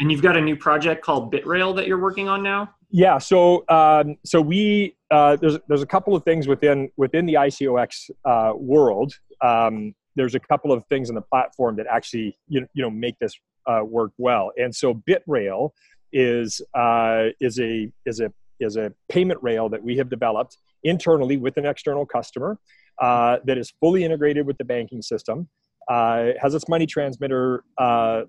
And 0.00 0.10
you've 0.10 0.22
got 0.22 0.36
a 0.36 0.40
new 0.40 0.56
project 0.56 1.04
called 1.04 1.32
BitRail 1.32 1.74
that 1.76 1.86
you're 1.86 2.00
working 2.00 2.28
on 2.28 2.42
now. 2.42 2.74
Yeah. 2.90 3.18
So 3.18 3.64
um, 3.68 4.16
so 4.24 4.40
we 4.40 4.96
uh, 5.10 5.36
there's 5.36 5.58
there's 5.68 5.82
a 5.82 5.86
couple 5.86 6.14
of 6.14 6.24
things 6.24 6.46
within 6.46 6.90
within 6.96 7.26
the 7.26 7.34
ICOX 7.34 8.10
uh, 8.24 8.52
world. 8.54 9.14
Um, 9.40 9.94
there's 10.16 10.34
a 10.34 10.40
couple 10.40 10.72
of 10.72 10.84
things 10.86 11.08
in 11.08 11.14
the 11.14 11.22
platform 11.22 11.76
that 11.76 11.86
actually 11.90 12.36
you 12.48 12.66
you 12.74 12.82
know 12.82 12.90
make 12.90 13.18
this 13.18 13.34
uh, 13.66 13.80
work 13.84 14.12
well. 14.18 14.52
And 14.56 14.74
so 14.74 14.94
BitRail 14.94 15.70
is 16.12 16.60
uh, 16.74 17.28
is 17.40 17.58
a 17.58 17.90
is 18.06 18.20
a 18.20 18.32
is 18.60 18.76
a 18.76 18.92
payment 19.08 19.42
rail 19.42 19.68
that 19.68 19.82
we 19.82 19.96
have 19.96 20.08
developed 20.08 20.58
internally 20.84 21.36
with 21.36 21.56
an 21.56 21.66
external 21.66 22.06
customer 22.06 22.58
uh, 23.00 23.38
that 23.44 23.58
is 23.58 23.72
fully 23.80 24.04
integrated 24.04 24.46
with 24.46 24.58
the 24.58 24.64
banking 24.64 25.02
system. 25.02 25.48
Uh, 25.88 26.28
has 26.40 26.54
its 26.54 26.68
money 26.68 26.86
transmitter 26.86 27.62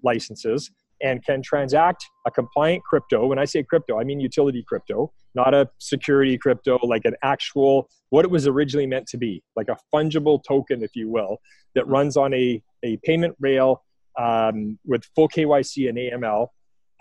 licenses 0.04 0.72
and 1.02 1.24
can 1.26 1.42
transact 1.42 2.06
a 2.26 2.32
compliant 2.32 2.84
crypto. 2.84 3.28
When 3.28 3.40
I 3.40 3.46
say 3.46 3.64
crypto, 3.64 4.00
I 4.00 4.04
mean 4.04 4.20
utility 4.20 4.64
crypto, 4.68 5.12
not 5.34 5.54
a 5.54 5.70
security 5.80 6.38
crypto, 6.38 6.80
like 6.84 7.06
an 7.06 7.16
actual, 7.22 7.90
what 8.10 8.26
it 8.26 8.32
was 8.32 8.48
originally 8.48 8.88
meant 8.88 9.08
to 9.08 9.18
be, 9.18 9.44
like 9.56 9.68
a 9.70 9.78
fungible 9.94 10.42
token, 10.44 10.84
if 10.84 10.96
you 10.96 11.10
will, 11.10 11.38
that 11.76 11.88
runs 11.88 12.16
on 12.18 12.34
a, 12.34 12.62
a 12.84 12.98
payment 13.04 13.36
rail 13.40 13.84
um, 14.18 14.80
with 14.86 15.04
full 15.16 15.28
KYC 15.28 15.90
and 15.90 15.98
AML. 15.98 16.48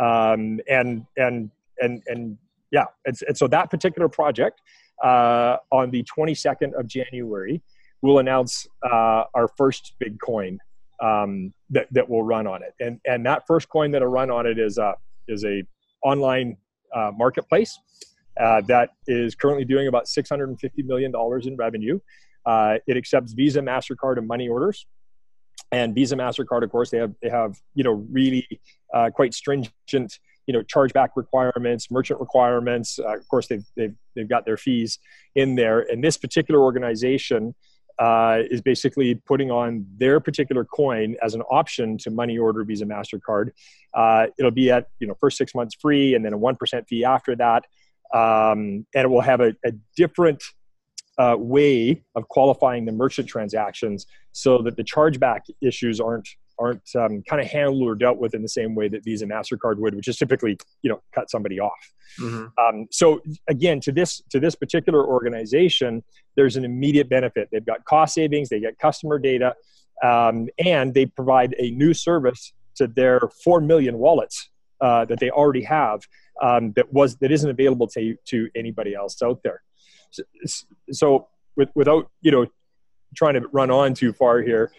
Um, 0.00 0.60
and, 0.68 1.06
and, 1.16 1.50
and, 1.78 2.02
and 2.06 2.36
yeah, 2.72 2.86
and, 3.06 3.16
and 3.28 3.38
so 3.38 3.46
that 3.48 3.70
particular 3.70 4.08
project 4.08 4.60
uh, 5.04 5.56
on 5.70 5.90
the 5.90 6.04
22nd 6.18 6.78
of 6.78 6.88
January, 6.88 7.62
we'll 8.04 8.18
announce 8.18 8.66
uh, 8.82 9.24
our 9.32 9.48
first 9.56 9.94
big 9.98 10.20
coin 10.20 10.58
um, 11.02 11.54
that, 11.70 11.86
that 11.90 12.06
will 12.06 12.22
run 12.22 12.46
on 12.46 12.62
it. 12.62 12.74
And, 12.78 13.00
and 13.06 13.24
that 13.24 13.46
first 13.46 13.70
coin 13.70 13.92
that'll 13.92 14.08
run 14.08 14.30
on 14.30 14.46
it 14.46 14.58
is 14.58 14.76
a, 14.76 14.92
is 15.26 15.42
a 15.46 15.62
online 16.02 16.58
uh, 16.94 17.12
marketplace 17.16 17.78
uh, 18.38 18.60
that 18.68 18.90
is 19.06 19.34
currently 19.34 19.64
doing 19.64 19.88
about 19.88 20.04
$650 20.04 20.54
million 20.84 21.14
in 21.44 21.56
revenue. 21.56 21.98
Uh, 22.44 22.74
it 22.86 22.98
accepts 22.98 23.32
Visa, 23.32 23.60
MasterCard, 23.60 24.18
and 24.18 24.28
money 24.28 24.48
orders. 24.48 24.86
And 25.72 25.94
Visa, 25.94 26.14
MasterCard, 26.14 26.62
of 26.62 26.70
course, 26.70 26.90
they 26.90 26.98
have, 26.98 27.14
they 27.22 27.30
have 27.30 27.56
you 27.74 27.84
know, 27.84 28.06
really 28.12 28.46
uh, 28.92 29.08
quite 29.14 29.32
stringent 29.32 30.18
you 30.46 30.52
know 30.52 30.60
chargeback 30.62 31.08
requirements 31.16 31.90
merchant 31.90 32.20
requirements 32.20 32.98
uh, 32.98 33.16
of 33.16 33.26
course 33.28 33.46
they've, 33.46 33.64
they've, 33.78 33.94
they've 34.14 34.28
got 34.28 34.44
their 34.44 34.58
fees 34.58 34.98
in 35.34 35.54
there 35.54 35.80
and 35.90 36.04
this 36.04 36.18
particular 36.18 36.60
organization 36.60 37.54
uh, 37.98 38.40
is 38.50 38.60
basically 38.60 39.14
putting 39.14 39.50
on 39.50 39.86
their 39.96 40.20
particular 40.20 40.64
coin 40.64 41.16
as 41.22 41.34
an 41.34 41.42
option 41.42 41.96
to 41.98 42.10
money 42.10 42.38
order 42.38 42.64
Visa 42.64 42.84
Mastercard. 42.84 43.50
Uh, 43.92 44.26
it'll 44.38 44.50
be 44.50 44.70
at 44.70 44.88
you 44.98 45.06
know 45.06 45.14
first 45.20 45.36
six 45.36 45.54
months 45.54 45.74
free, 45.74 46.14
and 46.14 46.24
then 46.24 46.32
a 46.32 46.38
one 46.38 46.56
percent 46.56 46.86
fee 46.88 47.04
after 47.04 47.36
that, 47.36 47.64
um, 48.12 48.86
and 48.94 49.04
it 49.04 49.08
will 49.08 49.20
have 49.20 49.40
a, 49.40 49.54
a 49.64 49.72
different 49.96 50.42
uh, 51.18 51.36
way 51.38 52.02
of 52.16 52.28
qualifying 52.28 52.84
the 52.84 52.92
merchant 52.92 53.28
transactions 53.28 54.06
so 54.32 54.58
that 54.58 54.76
the 54.76 54.84
chargeback 54.84 55.40
issues 55.60 56.00
aren't 56.00 56.28
aren't 56.58 56.88
um, 56.96 57.22
kind 57.28 57.40
of 57.40 57.46
handled 57.48 57.82
or 57.82 57.94
dealt 57.94 58.18
with 58.18 58.34
in 58.34 58.42
the 58.42 58.48
same 58.48 58.74
way 58.74 58.88
that 58.88 59.04
Visa 59.04 59.26
Mastercard 59.26 59.78
would, 59.78 59.94
which 59.94 60.08
is 60.08 60.16
typically 60.16 60.56
you 60.82 60.90
know 60.90 61.00
cut 61.14 61.30
somebody 61.30 61.60
off. 61.60 61.92
Mm-hmm. 62.20 62.46
Um, 62.58 62.86
so 62.90 63.20
again, 63.48 63.80
to 63.80 63.92
this 63.92 64.22
to 64.30 64.40
this 64.40 64.54
particular 64.54 65.04
organization, 65.04 66.02
there's 66.36 66.56
an 66.56 66.64
immediate 66.64 67.08
benefit. 67.08 67.48
They've 67.50 67.64
got 67.64 67.84
cost 67.84 68.14
savings, 68.14 68.48
they 68.48 68.60
get 68.60 68.78
customer 68.78 69.18
data, 69.18 69.54
um, 70.02 70.48
and 70.64 70.94
they 70.94 71.06
provide 71.06 71.54
a 71.58 71.70
new 71.70 71.94
service 71.94 72.52
to 72.76 72.86
their 72.86 73.20
four 73.42 73.60
million 73.60 73.98
wallets 73.98 74.50
uh, 74.80 75.04
that 75.06 75.20
they 75.20 75.30
already 75.30 75.62
have 75.62 76.02
um, 76.42 76.72
that 76.72 76.92
was 76.92 77.16
that 77.16 77.30
isn't 77.30 77.50
available 77.50 77.86
to 77.88 78.16
to 78.26 78.48
anybody 78.54 78.94
else 78.94 79.20
out 79.22 79.40
there. 79.42 79.62
So, 80.10 80.22
so 80.92 81.28
with, 81.56 81.70
without 81.74 82.10
you 82.22 82.30
know 82.30 82.46
trying 83.14 83.34
to 83.34 83.46
run 83.52 83.70
on 83.70 83.94
too 83.94 84.12
far 84.12 84.40
here 84.40 84.72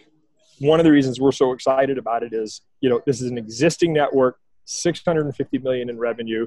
one 0.60 0.80
of 0.80 0.84
the 0.84 0.92
reasons 0.92 1.20
we're 1.20 1.32
so 1.32 1.52
excited 1.52 1.98
about 1.98 2.22
it 2.22 2.32
is 2.32 2.62
you 2.80 2.88
know 2.88 3.00
this 3.06 3.20
is 3.20 3.30
an 3.30 3.38
existing 3.38 3.92
network 3.92 4.38
650 4.64 5.58
million 5.58 5.90
in 5.90 5.98
revenue 5.98 6.46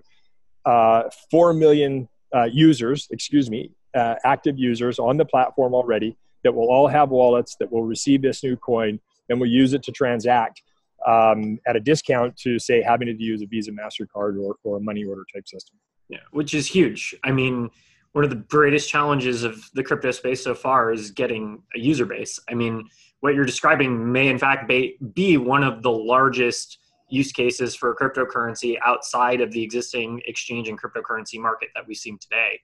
uh, 0.65 1.03
4 1.31 1.53
million 1.53 2.07
uh, 2.35 2.43
users 2.43 3.07
excuse 3.11 3.49
me 3.49 3.71
uh, 3.95 4.15
active 4.23 4.57
users 4.57 4.99
on 4.99 5.17
the 5.17 5.25
platform 5.25 5.73
already 5.73 6.17
that 6.43 6.53
will 6.53 6.69
all 6.69 6.87
have 6.87 7.09
wallets 7.09 7.55
that 7.59 7.71
will 7.71 7.83
receive 7.83 8.21
this 8.21 8.43
new 8.43 8.55
coin 8.55 8.99
and 9.29 9.39
will 9.39 9.47
use 9.47 9.73
it 9.73 9.83
to 9.83 9.91
transact 9.91 10.61
um, 11.07 11.59
at 11.67 11.75
a 11.75 11.79
discount 11.79 12.35
to 12.37 12.59
say 12.59 12.81
having 12.81 13.07
to 13.07 13.23
use 13.23 13.41
a 13.41 13.45
visa 13.45 13.71
mastercard 13.71 14.39
or, 14.41 14.55
or 14.63 14.77
a 14.77 14.81
money 14.81 15.05
order 15.05 15.25
type 15.33 15.47
system. 15.47 15.77
Yeah 16.07 16.19
which 16.31 16.53
is 16.53 16.67
huge. 16.67 17.15
I 17.23 17.31
mean 17.31 17.69
one 18.13 18.23
of 18.23 18.31
the 18.31 18.37
greatest 18.37 18.89
challenges 18.89 19.43
of 19.43 19.69
the 19.75 19.83
crypto 19.83 20.11
space 20.11 20.43
so 20.43 20.55
far 20.55 20.91
is 20.91 21.11
getting 21.11 21.61
a 21.75 21.79
user 21.79 22.05
base. 22.05 22.39
I 22.49 22.53
mean 22.55 22.89
what 23.21 23.35
you're 23.35 23.45
describing 23.45 24.11
may 24.11 24.27
in 24.27 24.39
fact 24.39 24.71
be 25.13 25.37
one 25.37 25.63
of 25.63 25.83
the 25.83 25.91
largest 25.91 26.79
use 27.09 27.31
cases 27.31 27.75
for 27.75 27.95
cryptocurrency 27.95 28.77
outside 28.85 29.41
of 29.41 29.51
the 29.51 29.61
existing 29.63 30.21
exchange 30.25 30.69
and 30.69 30.79
cryptocurrency 30.79 31.39
market 31.39 31.69
that 31.75 31.85
we've 31.87 31.97
seen 31.97 32.17
today. 32.19 32.59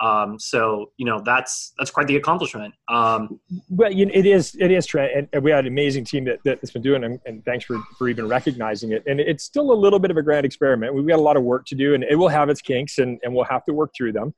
Um, 0.00 0.38
so 0.38 0.92
you 0.96 1.04
know 1.04 1.20
that's 1.24 1.72
that's 1.76 1.90
quite 1.90 2.06
the 2.06 2.16
accomplishment. 2.16 2.72
Um, 2.88 3.40
well, 3.68 3.92
you 3.92 4.06
know, 4.06 4.12
it 4.14 4.26
is 4.26 4.56
it 4.60 4.70
is 4.70 4.86
Trent, 4.86 5.28
and, 5.32 5.42
we 5.42 5.50
had 5.50 5.64
an 5.64 5.72
amazing 5.72 6.04
team 6.04 6.24
that, 6.26 6.38
that's 6.44 6.70
been 6.70 6.82
doing, 6.82 7.02
and, 7.02 7.18
and 7.26 7.44
thanks 7.44 7.64
for 7.64 7.82
for 7.98 8.08
even 8.08 8.28
recognizing 8.28 8.92
it. 8.92 9.02
And 9.08 9.18
it's 9.18 9.42
still 9.42 9.72
a 9.72 9.74
little 9.74 9.98
bit 9.98 10.12
of 10.12 10.16
a 10.16 10.22
grand 10.22 10.46
experiment. 10.46 10.94
We've 10.94 11.06
got 11.06 11.18
a 11.18 11.22
lot 11.22 11.36
of 11.36 11.42
work 11.42 11.66
to 11.66 11.74
do, 11.74 11.94
and 11.94 12.04
it 12.04 12.14
will 12.14 12.28
have 12.28 12.48
its 12.48 12.60
kinks, 12.60 12.98
and, 12.98 13.18
and 13.24 13.34
we'll 13.34 13.44
have 13.46 13.64
to 13.64 13.72
work 13.72 13.90
through 13.96 14.12
them. 14.12 14.34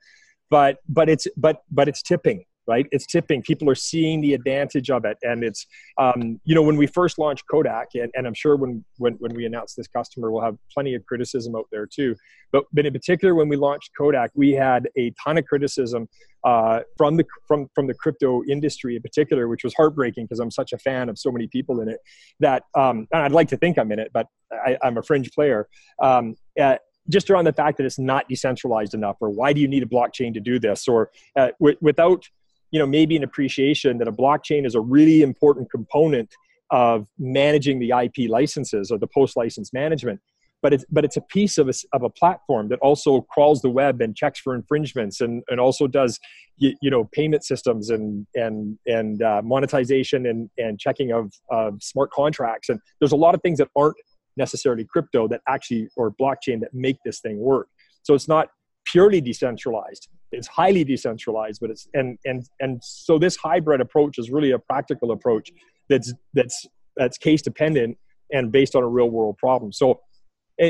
But 0.49 0.79
but 0.89 1.11
it's 1.11 1.27
but 1.37 1.63
but 1.71 1.89
it's 1.89 2.03
tipping 2.03 2.47
right? 2.67 2.87
It's 2.93 3.07
tipping. 3.07 3.43
People 3.43 3.69
are 3.71 3.75
seeing 3.75 4.21
the 4.21 4.35
advantage 4.35 4.91
of 4.91 5.05
it. 5.05 5.19
And 5.23 5.43
it's, 5.43 5.67
um, 5.99 6.41
you 6.45 6.55
know, 6.55 6.63
when 6.63 6.77
we 6.77 6.87
first 6.87 7.19
launched 7.19 7.45
Kodak, 7.51 7.89
and, 7.95 8.11
and 8.15 8.27
I'm 8.27 8.35
sure 8.35 8.57
when, 8.57 8.85
when, 8.99 9.15
when 9.15 9.35
we 9.35 9.47
announce 9.47 9.75
this 9.75 9.89
customer, 9.89 10.31
we'll 10.31 10.43
have 10.43 10.57
plenty 10.73 10.95
of 10.95 11.05
criticism 11.07 11.57
out 11.57 11.67
there 11.73 11.87
too. 11.87 12.15
But, 12.53 12.65
but 12.73 12.87
in 12.87 12.93
particular, 12.93 13.35
when 13.35 13.49
we 13.49 13.57
launched 13.57 13.91
Kodak, 13.97 14.31
we 14.35 14.53
had 14.53 14.89
a 14.97 15.13
ton 15.23 15.39
of 15.39 15.47
criticism 15.47 16.09
uh, 16.45 16.81
from, 16.97 17.17
the, 17.17 17.25
from, 17.47 17.69
from 17.75 17.87
the 17.87 17.95
crypto 17.95 18.43
industry 18.45 18.97
in 18.97 19.03
particular, 19.03 19.49
which 19.49 19.65
was 19.65 19.75
heartbreaking 19.75 20.25
because 20.25 20.41
I'm 20.41 20.51
such 20.51 20.73
a 20.73 20.79
fan 20.79 21.09
of 21.09 21.19
so 21.19 21.31
many 21.31 21.49
people 21.49 21.81
in 21.81 21.89
it 21.89 21.99
that, 22.41 22.65
um, 22.77 23.07
and 23.13 23.23
I'd 23.23 23.33
like 23.33 23.49
to 23.49 23.57
think 23.57 23.79
I'm 23.79 23.93
in 23.93 23.99
it, 23.99 24.11
but 24.13 24.27
I, 24.53 24.79
am 24.83 24.97
a 24.97 25.03
fringe 25.03 25.31
player. 25.33 25.69
Um, 26.01 26.37
uh, 26.61 26.77
just 27.09 27.31
around 27.31 27.45
the 27.45 27.53
fact 27.53 27.77
that 27.79 27.87
it's 27.87 27.99
not 27.99 28.29
decentralized 28.29 28.95
enough, 28.95 29.17
or 29.21 29.31
why 29.31 29.53
do 29.53 29.61
you 29.61 29.69
need 29.69 29.83
a 29.83 29.87
blockchain 29.87 30.33
to 30.35 30.41
do 30.41 30.59
this, 30.59 30.87
or 30.89 31.11
uh, 31.37 31.49
w- 31.61 31.77
without 31.81 32.25
you 32.71 32.79
know 32.79 32.87
maybe 32.87 33.17
an 33.17 33.25
appreciation 33.25 33.99
that 33.99 34.09
a 34.09 34.13
blockchain 34.13 34.67
is 34.67 34.75
a 34.75 34.81
really 34.81 35.23
important 35.23 35.71
component 35.71 36.35
of 36.71 37.09
managing 37.19 37.81
the 37.81 37.91
IP 37.91 38.31
licenses 38.31 38.91
or 38.91 38.99
the 38.99 39.07
post 39.07 39.37
license 39.37 39.73
management. 39.73 40.21
But 40.63 40.75
it's 40.75 40.85
but 40.91 41.05
it's 41.05 41.17
a 41.17 41.23
piece 41.23 41.57
of 41.57 41.69
a, 41.69 41.73
of 41.95 42.03
a 42.03 42.11
platform 42.11 42.69
that 42.69 42.79
also 42.81 43.23
crawls 43.23 43.63
the 43.63 43.71
web 43.71 44.03
and 44.03 44.15
checks 44.15 44.39
for 44.39 44.55
infringements 44.55 45.23
and, 45.23 45.43
and 45.49 45.59
also 45.59 45.87
does 45.87 46.21
you, 46.59 46.75
you 46.83 46.91
know 46.91 47.09
payment 47.13 47.45
systems 47.45 47.89
and 47.89 48.27
and 48.35 48.79
and 48.87 49.23
uh, 49.23 49.41
monetization 49.43 50.27
and 50.27 50.51
and 50.59 50.79
checking 50.79 51.13
of, 51.13 51.33
of 51.51 51.83
smart 51.83 52.11
contracts 52.11 52.69
and 52.69 52.79
there's 52.99 53.13
a 53.13 53.17
lot 53.17 53.35
of 53.35 53.41
things 53.41 53.57
that 53.57 53.69
aren't 53.75 53.97
necessarily 54.37 54.85
crypto 54.85 55.27
that 55.29 55.41
actually 55.49 55.89
or 55.97 56.13
blockchain 56.13 56.61
that 56.61 56.75
make 56.75 56.99
this 57.07 57.21
thing 57.21 57.39
work. 57.39 57.69
So 58.03 58.15
it's 58.15 58.29
not 58.29 58.49
purely 58.85 59.23
decentralized 59.23 60.09
it's 60.33 60.47
highly 60.47 60.85
decentralized 60.85 61.61
but 61.61 61.71
it's 61.71 61.89
and 61.95 62.19
and 62.25 62.47
and 62.61 62.83
so 62.83 63.19
this 63.19 63.37
hybrid 63.37 63.81
approach 63.81 64.19
is 64.19 64.31
really 64.31 64.53
a 64.53 64.59
practical 64.59 65.13
approach 65.13 65.51
that's 65.89 66.13
that's 66.35 66.67
that's 66.97 67.19
case 67.19 67.43
dependent 67.43 67.97
and 68.33 68.53
based 68.53 68.75
on 68.77 68.83
a 68.83 68.89
real 68.89 69.11
world 69.11 69.37
problem. 69.39 69.73
So 69.73 70.01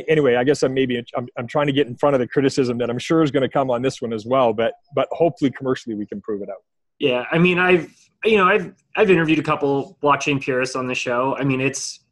anyway 0.08 0.36
i 0.36 0.44
guess 0.44 0.62
i'm 0.62 0.72
maybe 0.72 1.04
I'm, 1.16 1.26
I'm 1.36 1.48
trying 1.48 1.66
to 1.66 1.72
get 1.72 1.88
in 1.88 1.96
front 1.96 2.14
of 2.14 2.20
the 2.20 2.28
criticism 2.28 2.78
that 2.78 2.88
i'm 2.90 2.98
sure 2.98 3.24
is 3.24 3.32
going 3.32 3.42
to 3.42 3.48
come 3.48 3.72
on 3.72 3.82
this 3.82 4.00
one 4.00 4.12
as 4.12 4.24
well 4.24 4.52
but 4.52 4.74
but 4.94 5.08
hopefully 5.10 5.50
commercially 5.50 5.96
we 5.96 6.06
can 6.06 6.20
prove 6.20 6.42
it 6.42 6.48
out. 6.48 6.62
Yeah 7.00 7.24
i 7.32 7.38
mean 7.38 7.58
i've 7.58 7.92
you 8.24 8.36
know 8.36 8.46
i've 8.46 8.72
i've 8.94 9.10
interviewed 9.10 9.40
a 9.40 9.42
couple 9.42 9.98
blockchain 10.00 10.40
purists 10.40 10.76
on 10.76 10.86
the 10.86 10.94
show. 10.94 11.36
I 11.40 11.42
mean 11.42 11.60
it's 11.60 12.04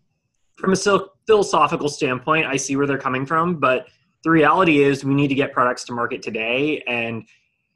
from 0.57 0.73
a 0.73 0.77
philosophical 1.29 1.89
standpoint, 1.89 2.47
I 2.47 2.57
see 2.57 2.75
where 2.75 2.87
they're 2.87 2.99
coming 2.99 3.25
from, 3.25 3.61
but 3.61 3.87
the 4.25 4.31
reality 4.31 4.83
is 4.83 5.05
we 5.05 5.15
need 5.15 5.29
to 5.29 5.35
get 5.35 5.53
products 5.53 5.85
to 5.85 5.93
market 5.93 6.23
today 6.23 6.83
and 6.87 7.27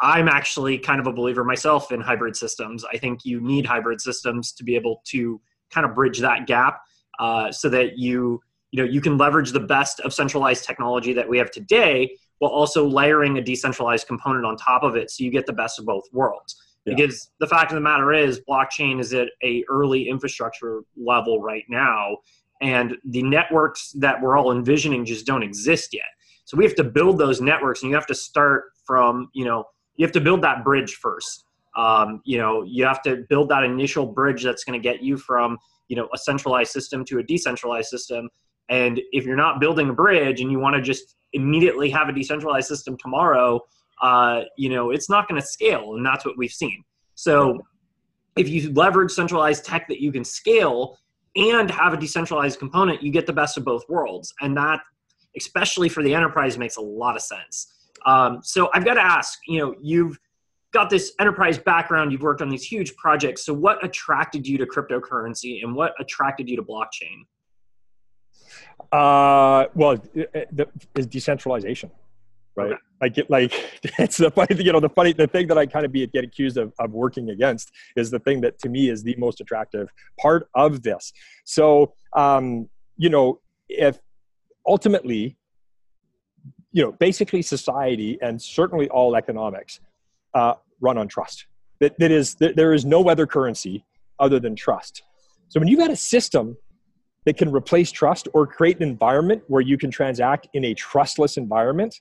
I'm 0.01 0.29
actually 0.29 0.79
kind 0.79 1.01
of 1.01 1.07
a 1.07 1.13
believer 1.13 1.45
myself 1.45 1.93
in 1.93 2.01
hybrid 2.01 2.35
systems. 2.35 2.85
I 2.85 2.99
think 2.99 3.25
you 3.25 3.41
need 3.41 3.65
hybrid 3.65 4.01
systems 4.01 4.51
to 4.55 4.65
be 4.65 4.75
able 4.75 5.01
to 5.07 5.41
kind 5.71 5.87
of 5.87 5.95
bridge 5.95 6.19
that 6.19 6.49
gap 6.49 6.83
uh, 7.21 7.53
so 7.53 7.69
that 7.69 7.99
you 7.99 8.41
you 8.73 8.83
know 8.83 8.91
you 8.91 9.01
can 9.01 9.17
leverage 9.17 9.53
the 9.53 9.61
best 9.61 10.01
of 10.01 10.13
centralized 10.13 10.65
technology 10.65 11.13
that 11.13 11.29
we 11.29 11.39
have 11.39 11.51
today 11.51 12.17
while 12.39 12.51
also 12.51 12.87
layering 12.87 13.39
a 13.39 13.41
decentralized 13.41 14.07
component 14.07 14.45
on 14.45 14.57
top 14.57 14.83
of 14.83 14.97
it 14.97 15.11
so 15.11 15.23
you 15.23 15.31
get 15.31 15.47
the 15.47 15.53
best 15.53 15.79
of 15.79 15.85
both 15.85 16.05
worlds 16.13 16.57
yeah. 16.85 16.95
because 16.95 17.31
the 17.39 17.47
fact 17.47 17.71
of 17.71 17.75
the 17.75 17.81
matter 17.81 18.13
is 18.13 18.41
blockchain 18.49 18.99
is 18.99 19.13
at 19.13 19.29
a 19.45 19.63
early 19.69 20.09
infrastructure 20.09 20.81
level 20.97 21.41
right 21.41 21.65
now 21.69 22.17
and 22.63 22.97
the 23.05 23.23
networks 23.23 23.91
that 23.93 24.21
we're 24.21 24.37
all 24.39 24.53
envisioning 24.53 25.05
just 25.05 25.27
don't 25.27 25.43
exist 25.43 25.93
yet 25.93 26.05
so 26.53 26.59
we 26.59 26.65
have 26.65 26.75
to 26.75 26.85
build 26.85 27.17
those 27.17 27.41
networks 27.41 27.81
and 27.81 27.89
you 27.89 27.97
have 27.97 28.07
to 28.09 28.15
start 28.15 28.65
from 28.85 29.31
you 29.33 29.47
know 29.47 29.65
you 29.97 30.05
have 30.05 30.13
to 30.13 30.21
build 30.21 30.43
that 30.43 30.63
bridge 30.63 30.97
first. 30.97 31.47
Um, 31.79 32.21
you 32.27 32.37
know 32.37 32.63
you 32.63 32.85
have 32.85 33.01
to 33.05 33.25
build 33.31 33.49
that 33.49 33.65
initial 33.65 34.05
bridge 34.05 34.45
that's 34.45 34.63
going 34.63 34.79
to 34.79 34.83
get 34.83 35.03
you 35.03 35.17
from 35.17 35.57
you 35.89 35.97
know 35.97 36.11
a 36.13 36.19
centralized 36.19 36.71
system 36.71 37.07
to 37.07 37.21
a 37.21 37.23
decentralized 37.23 37.89
system. 37.89 38.29
And 38.69 39.01
if 39.13 39.25
you're 39.25 39.35
not 39.35 39.61
building 39.61 39.89
a 39.89 39.95
bridge 39.95 40.43
and 40.43 40.53
you 40.53 40.59
want 40.59 40.77
to 40.77 40.83
just 40.83 41.17
immediately 41.33 41.89
have 41.89 42.11
a 42.11 42.13
decentralized 42.13 42.69
system 42.69 42.99
tomorrow 42.99 43.59
uh, 44.03 44.43
you 44.59 44.69
know 44.69 44.91
it's 44.91 45.09
not 45.09 45.29
going 45.29 45.41
to 45.41 45.47
scale 45.47 45.95
and 45.97 46.05
that's 46.05 46.27
what 46.27 46.37
we've 46.37 46.53
seen. 46.53 46.85
So 47.15 47.63
if 48.37 48.47
you 48.51 48.71
leverage 48.75 49.11
centralized 49.11 49.65
tech 49.65 49.89
that 49.89 50.03
you 50.03 50.13
can 50.13 50.23
scale 50.23 50.99
and 51.35 51.71
have 51.71 51.95
a 51.95 51.97
decentralized 51.97 52.59
component 52.59 53.03
you 53.03 53.11
get 53.11 53.25
the 53.25 53.33
best 53.33 53.57
of 53.57 53.65
both 53.65 53.89
worlds. 53.89 54.35
And 54.43 54.55
that 54.59 54.81
especially 55.37 55.89
for 55.89 56.03
the 56.03 56.15
enterprise 56.15 56.59
makes 56.59 56.77
a 56.77 56.81
lot 56.81 57.17
of 57.17 57.23
sense 57.23 57.73
um, 58.07 58.41
so 58.43 58.71
I've 58.75 58.85
got 58.85 58.95
to 58.95 59.03
ask, 59.03 59.39
you 59.47 59.61
know, 59.61 59.75
you've 59.81 60.19
got 60.73 60.91
this 60.91 61.13
enterprise 61.21 61.59
background, 61.59 62.13
you've 62.13 62.23
worked 62.23 62.43
on 62.43 62.49
these 62.49 62.65
huge 62.65 62.95
projects. 62.97 63.45
So 63.45 63.53
what 63.53 63.85
attracted 63.85 64.47
you 64.47 64.59
to 64.59 64.67
cryptocurrency 64.67 65.63
and 65.63 65.75
what 65.75 65.95
attracted 66.01 66.49
you 66.49 66.57
to 66.57 66.63
blockchain? 66.63 67.25
Uh, 68.91 69.69
well, 69.75 69.97
the, 70.15 70.69
is 70.95 71.07
decentralization, 71.07 71.91
right? 72.57 72.73
Okay. 72.73 72.81
Like, 73.01 73.19
it, 73.19 73.31
like 73.31 73.53
it's 73.99 74.17
the 74.17 74.31
funny, 74.31 74.63
you 74.63 74.73
know, 74.73 74.81
the 74.81 74.89
funny, 74.89 75.13
the 75.13 75.27
thing 75.27 75.47
that 75.49 75.59
I 75.59 75.67
kind 75.67 75.85
of 75.85 75.93
be 75.93 76.07
get 76.07 76.25
accused 76.25 76.57
of, 76.57 76.73
of 76.79 76.93
working 76.93 77.31
against 77.31 77.71
is 77.97 78.11
the 78.11 78.19
thing 78.19 78.41
that 78.43 78.59
to 78.61 78.69
me 78.69 78.89
is 78.89 79.03
the 79.03 79.15
most 79.17 79.41
attractive 79.41 79.89
part 80.19 80.49
of 80.55 80.83
this. 80.83 81.13
So, 81.45 81.95
um, 82.15 82.69
you 82.97 83.11
know, 83.11 83.41
if 83.69 83.99
ultimately 84.67 85.37
you 86.73 86.83
know, 86.83 86.93
basically 86.93 87.43
society 87.43 88.19
and 88.23 88.41
certainly 88.41 88.89
all 88.89 89.15
economics 89.15 89.81
uh, 90.35 90.55
run 90.81 90.99
on 90.99 91.07
trust. 91.07 91.47
That, 91.81 91.99
that 91.99 92.11
is, 92.11 92.35
that 92.37 92.57
there 92.57 92.73
is 92.73 92.85
no 92.85 93.09
other 93.09 93.27
currency 93.27 93.85
other 94.19 94.41
than 94.41 94.57
trust. 94.57 95.03
So 95.49 95.61
when 95.61 95.69
you've 95.69 95.79
got 95.79 95.91
a 95.91 95.97
system 95.97 96.57
that 97.27 97.37
can 97.37 97.53
replace 97.53 97.93
trust 97.93 98.27
or 98.33 98.47
create 98.47 98.79
an 98.79 98.83
environment 98.85 99.43
where 99.49 99.61
you 99.61 99.77
can 99.77 99.91
transact 99.91 100.49
in 100.55 100.65
a 100.65 100.75
trustless 100.75 101.37
environment, 101.37 102.01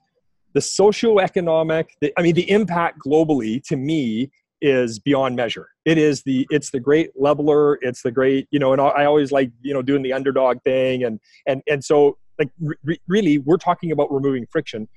the 0.53 0.61
socioeconomic, 0.61 1.89
the, 1.99 2.13
I 2.17 2.21
mean, 2.21 2.35
the 2.35 2.49
impact 2.49 2.99
globally 3.05 3.61
to 3.67 3.75
me 3.75 4.31
is 4.61 4.99
beyond 4.99 5.35
measure. 5.35 5.69
It 5.85 5.97
is 5.97 6.21
the 6.23 6.45
it's 6.51 6.69
the 6.69 6.79
great 6.79 7.09
leveler. 7.15 7.79
It's 7.81 8.03
the 8.03 8.11
great 8.11 8.47
you 8.51 8.59
know, 8.59 8.73
and 8.73 8.81
I 8.81 9.05
always 9.05 9.31
like 9.31 9.51
you 9.61 9.73
know 9.73 9.81
doing 9.81 10.03
the 10.03 10.13
underdog 10.13 10.61
thing, 10.61 11.03
and 11.03 11.19
and 11.47 11.63
and 11.67 11.83
so 11.83 12.19
like 12.41 12.49
re- 12.83 12.99
really 13.07 13.37
we're 13.37 13.57
talking 13.57 13.91
about 13.91 14.11
removing 14.11 14.45
friction 14.51 14.87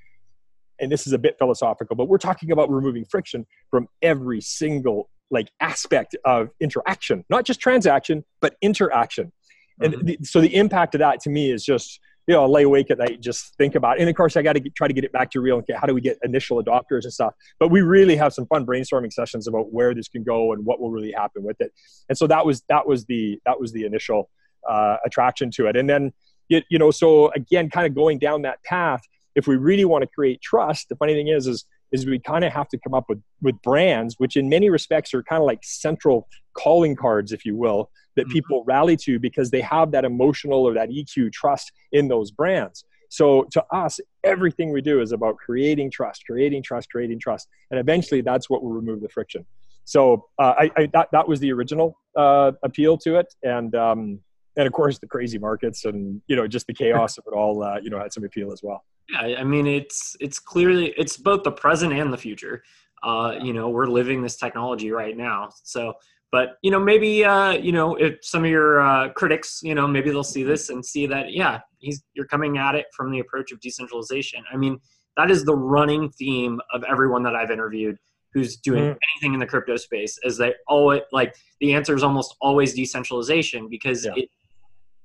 and 0.81 0.91
this 0.91 1.07
is 1.07 1.13
a 1.13 1.19
bit 1.19 1.37
philosophical 1.39 1.95
but 1.97 2.09
we're 2.09 2.19
talking 2.19 2.51
about 2.51 2.71
removing 2.71 3.05
friction 3.05 3.47
from 3.71 3.89
every 4.03 4.41
single 4.41 5.11
like 5.31 5.51
aspect 5.61 6.17
of 6.25 6.51
interaction 6.61 7.25
not 7.29 7.45
just 7.45 7.61
transaction 7.61 8.25
but 8.41 8.57
interaction 8.63 9.33
mm-hmm. 9.81 9.93
and 9.93 10.07
the, 10.07 10.19
so 10.23 10.41
the 10.41 10.55
impact 10.55 10.95
of 10.95 11.01
that 11.01 11.21
to 11.21 11.31
me 11.31 11.51
is 11.51 11.65
just 11.65 12.01
you 12.27 12.35
know, 12.35 12.45
I 12.45 12.47
lay 12.47 12.63
awake 12.63 12.91
at 12.91 12.99
night, 12.99 13.21
just 13.21 13.55
think 13.57 13.75
about 13.75 13.99
it. 13.99 14.01
And 14.01 14.09
of 14.09 14.17
course, 14.17 14.37
I 14.37 14.43
got 14.43 14.55
to 14.55 14.61
try 14.71 14.89
to 14.89 14.95
get 14.95 15.05
it 15.05 15.13
back 15.13 15.31
to 15.33 15.41
real. 15.41 15.57
Okay, 15.57 15.75
how 15.75 15.87
do 15.87 15.95
we 15.95 16.01
get 16.01 16.19
initial 16.23 16.63
adopters 16.63 17.05
and 17.05 17.13
stuff? 17.13 17.35
But 17.59 17.71
we 17.71 17.83
really 17.83 18.17
have 18.17 18.33
some 18.33 18.47
fun 18.47 18.65
brainstorming 18.65 19.13
sessions 19.13 19.47
about 19.47 19.73
where 19.73 19.95
this 19.95 20.09
can 20.09 20.23
go 20.23 20.53
and 20.53 20.65
what 20.65 20.81
will 20.81 20.91
really 20.91 21.13
happen 21.13 21.43
with 21.43 21.61
it. 21.61 21.73
And 22.09 22.17
so 22.17 22.27
that 22.29 22.47
was 22.47 22.63
that 22.71 22.87
was 22.87 23.05
the 23.05 23.39
that 23.45 23.61
was 23.61 23.73
the 23.73 23.85
initial 23.85 24.31
uh, 24.69 24.97
attraction 25.05 25.51
to 25.57 25.67
it. 25.67 25.77
And 25.77 25.89
then 25.89 26.13
you, 26.49 26.63
you 26.69 26.79
know 26.79 26.91
so 26.91 27.31
again 27.33 27.71
kind 27.71 27.87
of 27.87 27.95
going 27.95 28.19
down 28.19 28.43
that 28.43 28.63
path 28.65 29.03
if 29.35 29.47
we 29.47 29.57
really 29.57 29.85
want 29.85 30.03
to 30.03 30.09
create 30.09 30.41
trust 30.41 30.89
the 30.89 30.97
funny 30.97 31.15
thing 31.15 31.29
is 31.29 31.47
is 31.47 31.65
is 31.93 32.07
we 32.07 32.19
kind 32.19 32.45
of 32.45 32.53
have 32.53 32.69
to 32.69 32.79
come 32.79 32.95
up 32.95 33.05
with 33.09 33.23
with 33.43 33.61
brands 33.63 34.17
which 34.19 34.37
in 34.37 34.49
many 34.49 34.71
respects 34.71 35.15
are 35.15 35.23
kind 35.23 35.41
of 35.41 35.47
like 35.47 35.61
central 35.63 36.29
calling 36.55 36.97
cards 36.97 37.33
if 37.33 37.45
you 37.45 37.57
will 37.57 37.91
that 38.17 38.23
mm-hmm. 38.23 38.33
people 38.33 38.65
rally 38.67 38.97
to 38.97 39.19
because 39.19 39.51
they 39.51 39.61
have 39.61 39.91
that 39.91 40.05
emotional 40.05 40.67
or 40.67 40.75
that 40.75 40.89
eq 40.91 41.33
trust 41.33 41.73
in 41.93 42.09
those 42.09 42.31
brands 42.31 42.85
so 43.09 43.45
to 43.51 43.65
us 43.71 44.01
everything 44.25 44.73
we 44.73 44.81
do 44.81 45.01
is 45.01 45.13
about 45.13 45.37
creating 45.37 45.91
trust 45.91 46.25
creating 46.27 46.63
trust 46.63 46.91
creating 46.91 47.19
trust 47.19 47.49
and 47.71 47.81
eventually 47.81 48.21
that's 48.21 48.49
what 48.51 48.63
will 48.63 48.73
remove 48.73 49.01
the 49.01 49.09
friction 49.09 49.45
so 49.87 50.29
uh, 50.39 50.55
I, 50.59 50.71
I, 50.79 50.87
that, 50.95 51.11
that 51.13 51.29
was 51.29 51.41
the 51.41 51.53
original 51.53 51.99
uh, 52.17 52.53
appeal 52.63 52.97
to 52.99 53.17
it 53.17 53.35
and 53.43 53.75
um, 53.75 54.21
and 54.57 54.67
of 54.67 54.73
course 54.73 54.99
the 54.99 55.07
crazy 55.07 55.39
markets 55.39 55.85
and 55.85 56.21
you 56.27 56.37
know 56.37 56.47
just 56.47 56.67
the 56.67 56.75
chaos 56.75 57.19
of 57.19 57.25
it 57.27 57.35
all 57.35 57.63
uh, 57.63 57.79
you 57.83 57.91
know 57.91 57.99
had 57.99 58.13
some 58.13 58.25
appeal 58.25 58.53
as 58.53 58.63
well. 58.63 58.85
Yeah 59.11 59.37
i 59.39 59.45
mean 59.45 59.67
it's 59.67 60.17
it's 60.21 60.39
clearly 60.39 60.95
it's 60.97 61.17
both 61.17 61.43
the 61.43 61.53
present 61.53 61.93
and 61.93 62.13
the 62.13 62.19
future. 62.19 62.63
Uh, 63.03 63.35
you 63.43 63.53
know 63.53 63.69
we're 63.69 63.87
living 63.87 64.23
this 64.23 64.37
technology 64.37 64.91
right 64.91 65.17
now. 65.17 65.51
So 65.63 65.95
but 66.33 66.57
you 66.63 66.71
know 66.71 66.81
maybe 66.81 67.25
uh, 67.25 67.53
you 67.53 67.73
know 67.73 67.95
if 67.97 68.17
some 68.23 68.45
of 68.45 68.51
your 68.51 68.81
uh, 68.81 69.11
critics 69.11 69.61
you 69.63 69.75
know 69.75 69.87
maybe 69.87 70.11
they'll 70.11 70.25
see 70.25 70.43
this 70.43 70.71
and 70.71 70.85
see 70.85 71.07
that 71.07 71.33
yeah 71.33 71.61
he's 71.79 72.03
you're 72.15 72.27
coming 72.27 72.59
at 72.59 72.75
it 72.75 72.87
from 72.97 73.11
the 73.11 73.21
approach 73.21 73.53
of 73.53 73.61
decentralization. 73.61 74.43
I 74.53 74.57
mean 74.57 74.81
that 75.17 75.31
is 75.31 75.45
the 75.45 75.55
running 75.55 76.11
theme 76.11 76.61
of 76.73 76.83
everyone 76.85 77.23
that 77.23 77.35
i've 77.35 77.51
interviewed 77.51 77.97
who's 78.33 78.57
doing 78.57 78.83
mm. 78.83 78.97
anything 79.15 79.35
in 79.35 79.41
the 79.41 79.47
crypto 79.47 79.77
space 79.77 80.19
is 80.25 80.37
they 80.37 80.55
always 80.67 81.03
like 81.13 81.35
the 81.61 81.73
answer 81.73 81.95
is 81.95 82.03
almost 82.03 82.35
always 82.41 82.75
decentralization 82.75 83.69
because 83.69 84.05
yeah. 84.05 84.13
it 84.17 84.29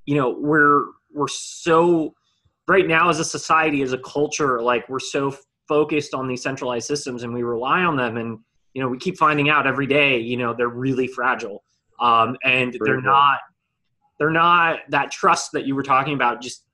you 0.09 0.15
know 0.15 0.35
we're 0.39 0.85
we're 1.13 1.27
so 1.27 2.15
right 2.67 2.87
now 2.87 3.09
as 3.09 3.19
a 3.19 3.23
society 3.23 3.83
as 3.83 3.93
a 3.93 3.97
culture 3.99 4.59
like 4.59 4.89
we're 4.89 4.97
so 4.97 5.35
focused 5.67 6.15
on 6.15 6.27
these 6.27 6.41
centralized 6.41 6.87
systems 6.87 7.21
and 7.21 7.31
we 7.31 7.43
rely 7.43 7.81
on 7.83 7.95
them 7.95 8.17
and 8.17 8.39
you 8.73 8.81
know 8.81 8.89
we 8.89 8.97
keep 8.97 9.19
finding 9.19 9.49
out 9.49 9.67
every 9.67 9.85
day 9.85 10.17
you 10.17 10.35
know 10.35 10.51
they're 10.51 10.67
really 10.87 11.05
fragile. 11.07 11.63
Um, 11.99 12.37
and 12.43 12.71
Very 12.71 12.79
they're 12.85 13.01
not 13.01 13.37
they're 14.17 14.31
not 14.31 14.79
that 14.89 15.11
trust 15.11 15.51
that 15.51 15.67
you 15.67 15.75
were 15.75 15.83
talking 15.83 16.15
about 16.15 16.41
just 16.41 16.65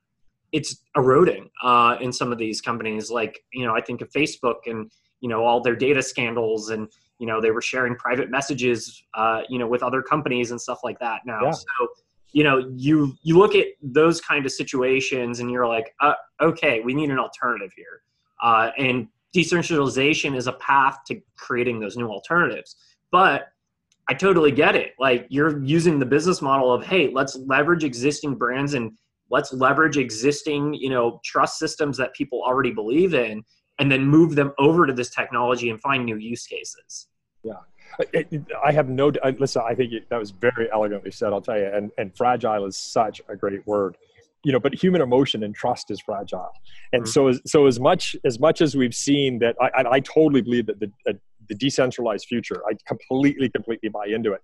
it's 0.53 0.77
eroding 0.95 1.49
uh, 1.61 1.97
in 1.99 2.13
some 2.13 2.31
of 2.31 2.37
these 2.37 2.61
companies. 2.61 3.11
Like 3.11 3.43
you 3.51 3.65
know 3.65 3.75
i 3.75 3.81
think 3.81 3.99
of 3.99 4.09
facebook 4.11 4.59
and 4.65 4.89
you 5.19 5.27
know 5.27 5.43
all 5.43 5.59
their 5.59 5.75
data 5.75 6.01
scandals 6.01 6.69
and 6.69 6.87
you 7.19 7.27
know 7.27 7.41
they 7.41 7.51
were 7.51 7.61
sharing 7.61 7.95
private 7.95 8.29
messages 8.29 9.03
uh, 9.13 9.41
you 9.49 9.59
know 9.59 9.67
with 9.67 9.83
other 9.83 10.01
companies 10.01 10.51
and 10.51 10.61
stuff 10.61 10.79
like 10.85 10.99
that 10.99 11.19
now. 11.25 11.43
Yeah. 11.43 11.51
so 11.51 11.87
you 12.35 12.43
know 12.43 12.69
you 12.75 13.15
you 13.23 13.37
look 13.37 13.55
at 13.55 13.67
those 13.81 14.19
kind 14.19 14.45
of 14.45 14.51
situations 14.51 15.39
and 15.39 15.49
you're 15.49 15.65
like 15.65 15.95
uh, 16.01 16.13
okay 16.41 16.81
we 16.81 16.93
need 16.93 17.09
an 17.09 17.17
alternative 17.17 17.71
here. 17.75 18.01
Uh, 18.43 18.71
and 18.77 19.07
decentralization 19.31 20.35
is 20.35 20.47
a 20.47 20.53
path 20.53 20.99
to 21.07 21.19
creating 21.37 21.79
those 21.79 21.95
new 21.95 22.09
alternatives. 22.09 22.75
But 23.11 23.47
i 24.09 24.13
totally 24.13 24.51
get 24.51 24.75
it. 24.75 24.91
Like 24.99 25.25
you're 25.29 25.63
using 25.63 25.97
the 25.97 26.05
business 26.05 26.41
model 26.41 26.73
of 26.73 26.85
hey 26.85 27.09
let's 27.11 27.37
leverage 27.37 27.85
existing 27.85 28.35
brands 28.35 28.73
and 28.73 28.91
let's 29.31 29.53
leverage 29.53 29.97
existing 29.97 30.73
you 30.73 30.89
know 30.89 31.21
trust 31.23 31.57
systems 31.57 31.95
that 31.97 32.13
people 32.13 32.43
already 32.43 32.71
believe 32.71 33.13
in 33.13 33.43
and 33.79 33.89
then 33.89 34.05
move 34.05 34.35
them 34.35 34.51
over 34.59 34.85
to 34.85 34.93
this 34.93 35.09
technology 35.09 35.69
and 35.69 35.79
find 35.79 36.03
new 36.03 36.17
use 36.17 36.45
cases. 36.45 37.07
Yeah 37.43 37.61
I 38.63 38.71
have 38.71 38.89
no. 38.89 39.11
Listen, 39.39 39.63
I 39.65 39.75
think 39.75 39.93
that 40.09 40.19
was 40.19 40.31
very 40.31 40.69
elegantly 40.71 41.11
said. 41.11 41.33
I'll 41.33 41.41
tell 41.41 41.57
you, 41.57 41.69
and 41.73 41.91
and 41.97 42.15
fragile 42.15 42.65
is 42.65 42.77
such 42.77 43.21
a 43.29 43.35
great 43.35 43.65
word, 43.67 43.97
you 44.43 44.51
know. 44.51 44.59
But 44.59 44.73
human 44.73 45.01
emotion 45.01 45.43
and 45.43 45.55
trust 45.55 45.91
is 45.91 46.01
fragile, 46.01 46.51
and 46.93 47.03
mm-hmm. 47.03 47.09
so 47.09 47.27
as, 47.27 47.41
so 47.45 47.67
as 47.67 47.79
much 47.79 48.15
as 48.25 48.39
much 48.39 48.61
as 48.61 48.75
we've 48.75 48.95
seen 48.95 49.39
that, 49.39 49.55
I, 49.61 49.83
I 49.89 49.99
totally 49.99 50.41
believe 50.41 50.65
that 50.67 50.79
the 50.79 50.91
the 51.47 51.55
decentralized 51.55 52.25
future. 52.27 52.61
I 52.69 52.73
completely 52.87 53.49
completely 53.49 53.89
buy 53.89 54.05
into 54.07 54.33
it. 54.33 54.41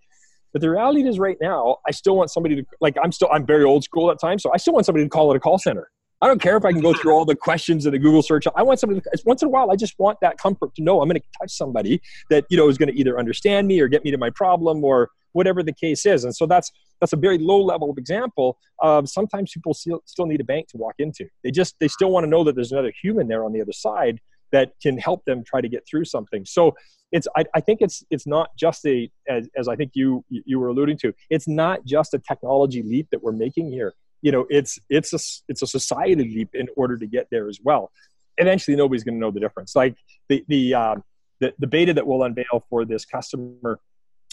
But 0.53 0.61
the 0.61 0.69
reality 0.69 1.07
is, 1.07 1.17
right 1.17 1.37
now, 1.41 1.77
I 1.87 1.91
still 1.91 2.15
want 2.17 2.29
somebody 2.29 2.55
to 2.55 2.65
like. 2.81 2.97
I'm 3.01 3.11
still 3.11 3.29
I'm 3.31 3.45
very 3.45 3.63
old 3.63 3.83
school 3.83 4.11
at 4.11 4.19
times, 4.19 4.43
so 4.43 4.51
I 4.53 4.57
still 4.57 4.73
want 4.73 4.85
somebody 4.85 5.05
to 5.05 5.09
call 5.09 5.31
it 5.31 5.37
a 5.37 5.39
call 5.39 5.57
center. 5.57 5.89
I 6.21 6.27
don't 6.27 6.41
care 6.41 6.55
if 6.55 6.65
I 6.65 6.71
can 6.71 6.81
go 6.81 6.93
through 6.93 7.13
all 7.13 7.25
the 7.25 7.35
questions 7.35 7.85
in 7.87 7.93
the 7.93 7.99
Google 7.99 8.21
search. 8.21 8.45
I 8.55 8.61
want 8.61 8.79
somebody. 8.79 9.01
Once 9.25 9.41
in 9.41 9.47
a 9.47 9.49
while, 9.49 9.71
I 9.71 9.75
just 9.75 9.97
want 9.97 10.19
that 10.21 10.37
comfort 10.37 10.75
to 10.75 10.83
know 10.83 11.01
I'm 11.01 11.09
going 11.09 11.19
to 11.19 11.27
touch 11.39 11.51
somebody 11.51 11.99
that 12.29 12.45
you 12.49 12.57
know 12.57 12.69
is 12.69 12.77
going 12.77 12.89
to 12.89 12.99
either 12.99 13.17
understand 13.17 13.67
me 13.67 13.79
or 13.79 13.87
get 13.87 14.03
me 14.03 14.11
to 14.11 14.17
my 14.17 14.29
problem 14.29 14.83
or 14.83 15.09
whatever 15.33 15.63
the 15.63 15.73
case 15.73 16.05
is. 16.05 16.23
And 16.23 16.35
so 16.35 16.45
that's 16.45 16.71
that's 16.99 17.13
a 17.13 17.17
very 17.17 17.39
low 17.39 17.59
level 17.61 17.89
of 17.89 17.97
example 17.97 18.57
of 18.79 19.09
sometimes 19.09 19.51
people 19.51 19.73
still 19.73 20.01
still 20.05 20.27
need 20.27 20.41
a 20.41 20.43
bank 20.43 20.67
to 20.69 20.77
walk 20.77 20.95
into. 20.99 21.27
They 21.43 21.51
just 21.51 21.75
they 21.79 21.87
still 21.87 22.11
want 22.11 22.25
to 22.25 22.29
know 22.29 22.43
that 22.43 22.53
there's 22.55 22.71
another 22.71 22.93
human 23.01 23.27
there 23.27 23.43
on 23.43 23.51
the 23.51 23.61
other 23.61 23.73
side 23.73 24.19
that 24.51 24.73
can 24.81 24.97
help 24.97 25.23
them 25.25 25.43
try 25.43 25.61
to 25.61 25.69
get 25.69 25.87
through 25.89 26.05
something. 26.05 26.45
So 26.45 26.75
it's 27.11 27.27
I, 27.35 27.45
I 27.55 27.61
think 27.61 27.81
it's 27.81 28.03
it's 28.11 28.27
not 28.27 28.49
just 28.57 28.85
a 28.85 29.09
as, 29.27 29.49
as 29.57 29.67
I 29.67 29.75
think 29.75 29.91
you 29.95 30.23
you 30.29 30.59
were 30.59 30.67
alluding 30.67 30.97
to. 30.99 31.13
It's 31.29 31.47
not 31.47 31.83
just 31.85 32.13
a 32.13 32.19
technology 32.19 32.83
leap 32.83 33.07
that 33.11 33.23
we're 33.23 33.31
making 33.31 33.71
here. 33.71 33.93
You 34.21 34.31
know, 34.31 34.45
it's 34.49 34.79
it's 34.89 35.13
a 35.13 35.19
it's 35.47 35.61
a 35.61 35.67
society 35.67 36.15
leap 36.15 36.49
in 36.53 36.67
order 36.75 36.97
to 36.97 37.05
get 37.05 37.27
there 37.31 37.47
as 37.47 37.59
well. 37.63 37.91
Eventually, 38.37 38.77
nobody's 38.77 39.03
going 39.03 39.15
to 39.15 39.19
know 39.19 39.31
the 39.31 39.39
difference. 39.39 39.75
Like 39.75 39.95
the 40.29 40.43
the 40.47 40.73
uh, 40.73 40.95
the, 41.39 41.53
the 41.59 41.67
beta 41.67 41.93
that 41.93 42.05
we'll 42.05 42.23
unveil 42.23 42.63
for 42.69 42.85
this 42.85 43.05
customer 43.05 43.79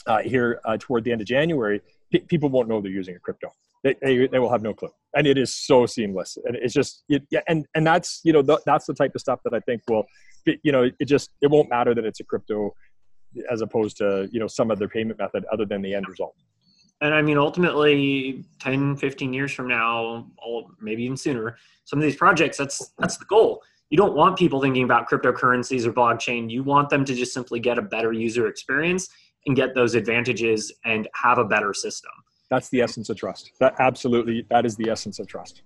uh, 0.07 0.19
here 0.19 0.61
uh, 0.65 0.77
toward 0.79 1.05
the 1.05 1.13
end 1.13 1.21
of 1.21 1.27
January, 1.27 1.81
p- 2.13 2.21
people 2.21 2.49
won't 2.49 2.69
know 2.69 2.81
they're 2.81 2.91
using 2.91 3.17
a 3.17 3.19
crypto. 3.19 3.49
They, 3.83 3.95
they, 4.03 4.27
they, 4.27 4.39
will 4.41 4.51
have 4.51 4.63
no 4.63 4.75
clue, 4.75 4.91
and 5.15 5.27
it 5.27 5.39
is 5.39 5.55
so 5.55 5.87
seamless. 5.87 6.37
And 6.45 6.57
it's 6.57 6.75
just, 6.75 7.05
it, 7.09 7.23
yeah, 7.31 7.41
and 7.47 7.65
and 7.75 7.87
that's 7.87 8.21
you 8.25 8.33
know 8.33 8.43
th- 8.43 8.61
that's 8.67 8.87
the 8.87 8.95
type 8.95 9.15
of 9.15 9.21
stuff 9.21 9.41
that 9.45 9.55
I 9.55 9.61
think 9.61 9.83
will 9.89 10.07
you 10.63 10.73
know, 10.73 10.91
it 10.99 11.05
just 11.05 11.31
it 11.41 11.51
won't 11.51 11.69
matter 11.69 11.95
that 11.95 12.05
it's 12.05 12.21
a 12.21 12.25
crypto 12.25 12.75
as 13.51 13.61
opposed 13.61 13.97
to 13.99 14.29
you 14.33 14.41
know 14.41 14.47
some 14.47 14.71
other 14.71 14.89
payment 14.89 15.19
method 15.19 15.45
other 15.53 15.65
than 15.65 15.83
the 15.83 15.95
end 15.95 16.09
result. 16.09 16.35
And 17.01 17.15
I 17.15 17.23
mean, 17.23 17.39
ultimately, 17.39 18.45
10, 18.61 18.97
15 18.97 19.33
years 19.33 19.53
from 19.53 19.69
now, 19.69 20.27
or 20.45 20.67
maybe 20.81 21.05
even 21.05 21.17
sooner, 21.17 21.57
some 21.85 21.99
of 21.99 22.03
these 22.03 22.17
projects, 22.17 22.57
that's 22.57 22.93
that's 22.99 23.17
the 23.17 23.25
goal. 23.27 23.63
You 23.91 23.97
don't 23.97 24.15
want 24.15 24.39
people 24.39 24.61
thinking 24.61 24.83
about 24.83 25.09
cryptocurrencies 25.09 25.87
or 25.87 25.93
blockchain. 25.93 26.51
You 26.51 26.63
want 26.63 26.91
them 26.91 27.05
to 27.05 27.15
just 27.15 27.33
simply 27.33 27.61
get 27.61 27.79
a 27.79 27.83
better 27.83 28.13
user 28.13 28.49
experience 28.49 29.09
and 29.47 29.57
get 29.57 29.75
those 29.75 29.95
advantages 29.95 30.73
and 30.85 31.09
have 31.15 31.39
a 31.39 31.45
better 31.45 31.73
system. 31.73 32.11
That's 32.51 32.69
the 32.69 32.83
essence 32.83 33.09
of 33.09 33.17
trust. 33.17 33.53
That 33.61 33.75
absolutely, 33.79 34.45
that 34.51 34.67
is 34.67 34.77
the 34.77 34.91
essence 34.91 35.19
of 35.19 35.27
trust. 35.27 35.63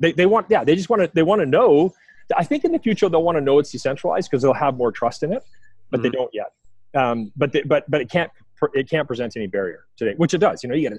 They, 0.00 0.12
they 0.12 0.26
want, 0.26 0.46
yeah, 0.50 0.64
they 0.64 0.74
just 0.74 0.90
want 0.90 1.02
to, 1.02 1.10
they 1.14 1.22
want 1.22 1.40
to 1.40 1.46
know 1.46 1.92
I 2.36 2.44
think 2.44 2.64
in 2.64 2.72
the 2.72 2.78
future 2.78 3.08
they'll 3.08 3.22
want 3.22 3.36
to 3.36 3.40
know 3.40 3.58
it's 3.58 3.70
decentralized 3.70 4.30
because 4.30 4.42
they'll 4.42 4.52
have 4.54 4.76
more 4.76 4.92
trust 4.92 5.22
in 5.22 5.32
it, 5.32 5.44
but 5.90 5.98
mm-hmm. 5.98 6.02
they 6.02 6.10
don't 6.10 6.30
yet. 6.32 6.52
Um, 6.94 7.32
but 7.36 7.52
they, 7.52 7.62
but 7.62 7.90
but 7.90 8.00
it 8.00 8.10
can't 8.10 8.30
it 8.74 8.88
can't 8.88 9.06
present 9.06 9.36
any 9.36 9.46
barrier 9.46 9.86
today, 9.96 10.14
which 10.16 10.34
it 10.34 10.38
does. 10.38 10.62
You 10.62 10.68
know, 10.68 10.74
you 10.74 10.88
get 10.88 10.98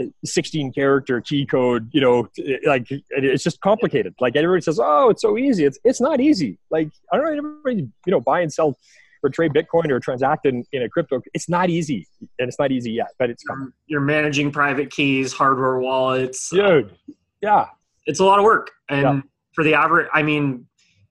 a 0.00 0.04
uh, 0.04 0.06
16 0.24 0.72
character 0.72 1.20
key 1.20 1.46
code. 1.46 1.88
You 1.92 2.00
know, 2.00 2.28
uh, 2.38 2.52
like 2.66 2.86
it's 2.90 3.44
just 3.44 3.60
complicated. 3.60 4.14
Like 4.20 4.36
everybody 4.36 4.62
says, 4.62 4.80
oh, 4.82 5.10
it's 5.10 5.22
so 5.22 5.38
easy. 5.38 5.64
It's 5.64 5.78
it's 5.84 6.00
not 6.00 6.20
easy. 6.20 6.58
Like 6.70 6.90
I 7.12 7.16
don't 7.16 7.26
know, 7.26 7.32
everybody 7.32 7.88
you 8.06 8.10
know 8.10 8.20
buy 8.20 8.40
and 8.40 8.52
sell 8.52 8.78
or 9.22 9.30
trade 9.30 9.52
Bitcoin 9.52 9.90
or 9.90 9.98
transact 9.98 10.46
in, 10.46 10.64
in 10.72 10.82
a 10.82 10.88
crypto. 10.88 11.20
It's 11.34 11.48
not 11.48 11.70
easy, 11.70 12.06
and 12.38 12.48
it's 12.48 12.58
not 12.58 12.70
easy 12.70 12.92
yet, 12.92 13.08
but 13.18 13.30
it's 13.30 13.42
coming. 13.42 13.72
You're 13.86 14.00
managing 14.00 14.52
private 14.52 14.90
keys, 14.90 15.32
hardware 15.32 15.78
wallets, 15.78 16.52
uh, 16.52 16.56
dude. 16.56 16.96
Yeah, 17.40 17.66
it's 18.04 18.20
a 18.20 18.24
lot 18.24 18.38
of 18.38 18.44
work, 18.44 18.70
and. 18.88 19.02
Yeah 19.02 19.20
for 19.56 19.64
the 19.64 19.74
average 19.74 20.06
i 20.12 20.22
mean 20.22 20.66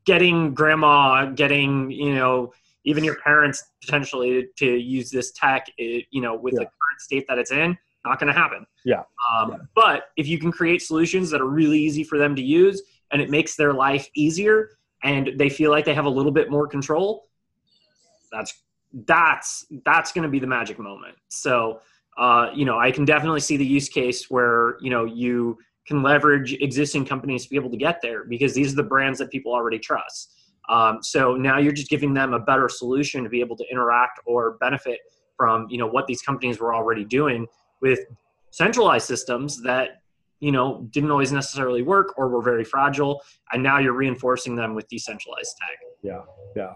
getting 0.06 0.54
grandma 0.54 1.26
getting 1.26 1.92
you 1.92 2.16
know 2.16 2.54
even 2.86 3.04
your 3.04 3.16
parents 3.16 3.72
potentially 3.84 4.48
to 4.58 4.78
use 4.78 5.10
this 5.10 5.32
tech 5.32 5.68
it, 5.78 6.06
you 6.12 6.22
know 6.22 6.36
with 6.36 6.54
yeah. 6.54 6.60
the 6.60 6.66
current 6.66 7.00
state 7.00 7.26
that 7.28 7.38
it's 7.38 7.52
in 7.52 7.78
not 8.06 8.20
going 8.20 8.32
to 8.32 8.40
happen 8.40 8.66
yeah. 8.86 9.02
Um, 9.34 9.52
yeah. 9.52 9.58
but 9.76 10.04
if 10.16 10.28
you 10.28 10.38
can 10.38 10.52
create 10.52 10.82
solutions 10.82 11.30
that 11.32 11.42
are 11.42 11.48
really 11.48 11.80
easy 11.80 12.04
for 12.04 12.18
them 12.18 12.36
to 12.36 12.42
use 12.42 12.82
and 13.12 13.22
it 13.22 13.30
makes 13.30 13.56
their 13.56 13.74
life 13.74 14.08
easier 14.16 14.78
and 15.04 15.32
they 15.38 15.50
feel 15.50 15.72
like 15.72 15.86
they 15.86 15.94
have 15.94 16.06
a 16.06 16.10
little 16.10 16.32
bit 16.32 16.50
more 16.50 16.68
control 16.68 17.28
that's 18.32 18.62
that's 19.06 19.66
that's 19.84 20.12
going 20.12 20.24
to 20.24 20.30
be 20.30 20.40
the 20.40 20.48
magic 20.48 20.80
moment 20.80 21.16
so 21.28 21.82
uh, 22.18 22.50
you 22.54 22.64
know 22.64 22.80
i 22.80 22.92
can 22.92 23.06
definitely 23.06 23.42
see 23.42 23.58
the 23.58 23.66
use 23.66 23.90
case 23.90 24.30
where 24.30 24.78
you 24.80 24.90
know 24.90 25.06
you 25.06 25.58
can 25.86 26.02
leverage 26.02 26.54
existing 26.54 27.06
companies 27.06 27.44
to 27.44 27.50
be 27.50 27.56
able 27.56 27.70
to 27.70 27.78
get 27.78 28.02
there 28.02 28.24
because 28.24 28.54
these 28.54 28.74
are 28.74 28.76
the 28.76 28.84
brands 28.84 29.20
that 29.20 29.32
people 29.32 29.54
already 29.54 29.80
trust. 29.80 30.34
Um, 30.70 31.00
so 31.02 31.36
now 31.36 31.58
you're 31.58 31.74
just 31.74 31.90
giving 31.90 32.14
them 32.14 32.34
a 32.34 32.40
better 32.40 32.70
solution 32.70 33.24
to 33.24 33.30
be 33.30 33.40
able 33.40 33.56
to 33.58 33.66
interact 33.72 34.20
or 34.26 34.58
benefit 34.60 35.00
from 35.38 35.68
you 35.70 35.78
know 35.78 35.88
what 35.88 36.08
these 36.08 36.22
companies 36.22 36.60
were 36.60 36.74
already 36.74 37.04
doing 37.04 37.46
with 37.82 38.00
centralized 38.52 39.06
systems 39.06 39.62
that 39.64 40.02
you 40.40 40.52
know 40.52 40.88
didn't 40.92 41.12
always 41.12 41.32
necessarily 41.32 41.82
work 41.82 42.18
or 42.18 42.30
were 42.30 42.42
very 42.42 42.64
fragile 42.64 43.22
and 43.52 43.62
now 43.62 43.80
you're 43.80 43.94
reinforcing 43.94 44.56
them 44.56 44.76
with 44.76 44.88
decentralized 44.88 45.56
tech 45.60 45.78
yeah 46.02 46.22
yeah 46.56 46.74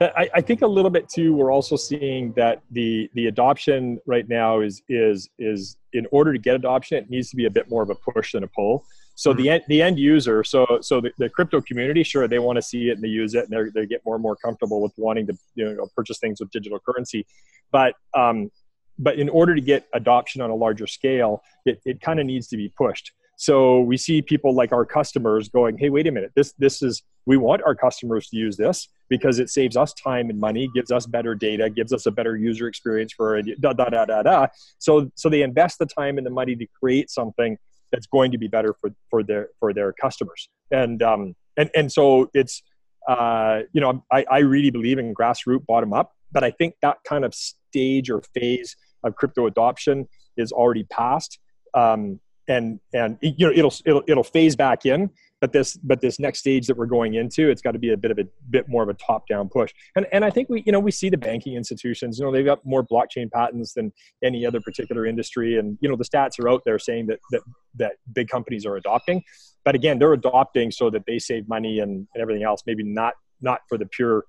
I, 0.00 0.30
I, 0.34 0.40
think 0.40 0.62
a 0.62 0.66
little 0.66 0.90
bit 0.90 1.08
too. 1.08 1.34
We're 1.34 1.50
also 1.50 1.76
seeing 1.76 2.32
that 2.34 2.62
the 2.70 3.10
the 3.14 3.26
adoption 3.26 3.98
right 4.06 4.28
now 4.28 4.60
is 4.60 4.82
is 4.88 5.28
is 5.38 5.76
in 5.92 6.06
order 6.12 6.32
to 6.32 6.38
get 6.38 6.54
adoption, 6.54 6.98
it 6.98 7.10
needs 7.10 7.30
to 7.30 7.36
be 7.36 7.46
a 7.46 7.50
bit 7.50 7.68
more 7.68 7.82
of 7.82 7.90
a 7.90 7.94
push 7.94 8.32
than 8.32 8.44
a 8.44 8.48
pull. 8.48 8.84
So 9.22 9.30
mm-hmm. 9.30 9.42
the 9.42 9.50
end, 9.50 9.62
the 9.68 9.82
end 9.82 9.98
user, 10.00 10.42
so 10.42 10.66
so 10.80 11.00
the, 11.00 11.12
the 11.16 11.28
crypto 11.28 11.60
community, 11.60 12.02
sure, 12.02 12.26
they 12.26 12.40
want 12.40 12.56
to 12.56 12.62
see 12.62 12.88
it 12.88 12.94
and 12.94 13.04
they 13.04 13.08
use 13.08 13.34
it 13.34 13.48
and 13.48 13.72
they 13.72 13.86
get 13.86 14.04
more 14.04 14.16
and 14.16 14.22
more 14.22 14.34
comfortable 14.34 14.82
with 14.82 14.92
wanting 14.96 15.28
to 15.28 15.38
you 15.54 15.64
know 15.64 15.86
purchase 15.94 16.18
things 16.18 16.40
with 16.40 16.50
digital 16.50 16.80
currency, 16.80 17.24
but 17.70 17.94
um, 18.14 18.50
but 18.98 19.20
in 19.20 19.28
order 19.28 19.54
to 19.54 19.60
get 19.60 19.86
adoption 19.94 20.42
on 20.42 20.50
a 20.50 20.56
larger 20.56 20.88
scale, 20.88 21.44
it, 21.64 21.80
it 21.84 22.00
kind 22.00 22.18
of 22.18 22.26
needs 22.26 22.48
to 22.48 22.56
be 22.56 22.68
pushed. 22.76 23.12
So 23.36 23.82
we 23.82 23.96
see 23.96 24.22
people 24.22 24.56
like 24.56 24.72
our 24.72 24.84
customers 24.84 25.48
going, 25.48 25.78
"Hey, 25.78 25.88
wait 25.88 26.08
a 26.08 26.10
minute! 26.10 26.32
This 26.34 26.54
this 26.58 26.82
is 26.82 27.04
we 27.24 27.36
want 27.36 27.62
our 27.62 27.76
customers 27.76 28.28
to 28.30 28.36
use 28.36 28.56
this 28.56 28.88
because 29.08 29.38
it 29.38 29.50
saves 29.50 29.76
us 29.76 29.94
time 29.94 30.30
and 30.30 30.40
money, 30.40 30.68
gives 30.74 30.90
us 30.90 31.06
better 31.06 31.36
data, 31.36 31.70
gives 31.70 31.92
us 31.92 32.06
a 32.06 32.10
better 32.10 32.36
user 32.36 32.66
experience 32.66 33.12
for 33.12 33.40
da 33.40 33.72
da 33.72 33.88
da 33.88 34.04
da 34.04 34.22
da." 34.24 34.46
So 34.78 35.12
so 35.14 35.28
they 35.28 35.42
invest 35.42 35.78
the 35.78 35.86
time 35.86 36.18
and 36.18 36.26
the 36.26 36.30
money 36.30 36.56
to 36.56 36.66
create 36.80 37.08
something 37.08 37.56
that's 37.92 38.06
going 38.06 38.32
to 38.32 38.38
be 38.38 38.48
better 38.48 38.74
for 38.80 38.90
for 39.10 39.22
their 39.22 39.50
for 39.60 39.72
their 39.72 39.92
customers. 39.92 40.48
And 40.70 41.02
um 41.02 41.34
and 41.56 41.70
and 41.74 41.92
so 41.92 42.30
it's 42.34 42.62
uh 43.08 43.60
you 43.72 43.80
know 43.80 44.04
I 44.10 44.24
I 44.30 44.38
really 44.38 44.70
believe 44.70 44.98
in 44.98 45.14
grassroots 45.14 45.66
bottom 45.66 45.92
up, 45.92 46.12
but 46.32 46.42
I 46.42 46.50
think 46.50 46.74
that 46.82 46.98
kind 47.04 47.24
of 47.24 47.34
stage 47.34 48.10
or 48.10 48.22
phase 48.34 48.76
of 49.04 49.14
crypto 49.16 49.46
adoption 49.46 50.08
is 50.36 50.52
already 50.52 50.84
past. 50.84 51.38
Um, 51.74 52.20
and 52.48 52.80
and 52.92 53.18
you 53.20 53.46
know 53.46 53.52
it'll 53.54 53.72
it'll 53.86 54.02
it'll 54.08 54.24
phase 54.24 54.56
back 54.56 54.84
in 54.84 55.08
but 55.40 55.52
this 55.52 55.76
but 55.76 56.00
this 56.00 56.18
next 56.18 56.40
stage 56.40 56.66
that 56.66 56.76
we're 56.76 56.86
going 56.86 57.14
into 57.14 57.50
it's 57.50 57.62
got 57.62 57.72
to 57.72 57.78
be 57.78 57.92
a 57.92 57.96
bit 57.96 58.10
of 58.10 58.18
a 58.18 58.24
bit 58.50 58.68
more 58.68 58.82
of 58.82 58.88
a 58.88 58.94
top 58.94 59.28
down 59.28 59.48
push 59.48 59.72
and 59.96 60.06
and 60.12 60.24
i 60.24 60.30
think 60.30 60.48
we 60.48 60.62
you 60.66 60.72
know 60.72 60.80
we 60.80 60.90
see 60.90 61.08
the 61.08 61.16
banking 61.16 61.54
institutions 61.54 62.18
you 62.18 62.24
know 62.24 62.32
they've 62.32 62.44
got 62.44 62.64
more 62.64 62.84
blockchain 62.84 63.30
patents 63.30 63.74
than 63.74 63.92
any 64.24 64.44
other 64.44 64.60
particular 64.60 65.06
industry 65.06 65.58
and 65.58 65.78
you 65.80 65.88
know 65.88 65.96
the 65.96 66.04
stats 66.04 66.38
are 66.40 66.48
out 66.48 66.62
there 66.64 66.78
saying 66.78 67.06
that 67.06 67.20
that 67.30 67.42
that 67.76 67.92
big 68.12 68.28
companies 68.28 68.66
are 68.66 68.76
adopting 68.76 69.22
but 69.64 69.74
again 69.74 69.98
they're 69.98 70.12
adopting 70.12 70.70
so 70.70 70.90
that 70.90 71.04
they 71.06 71.18
save 71.18 71.48
money 71.48 71.80
and, 71.80 72.06
and 72.14 72.22
everything 72.22 72.42
else 72.42 72.62
maybe 72.66 72.82
not 72.82 73.14
not 73.40 73.60
for 73.68 73.76
the 73.76 73.86
pure 73.86 74.24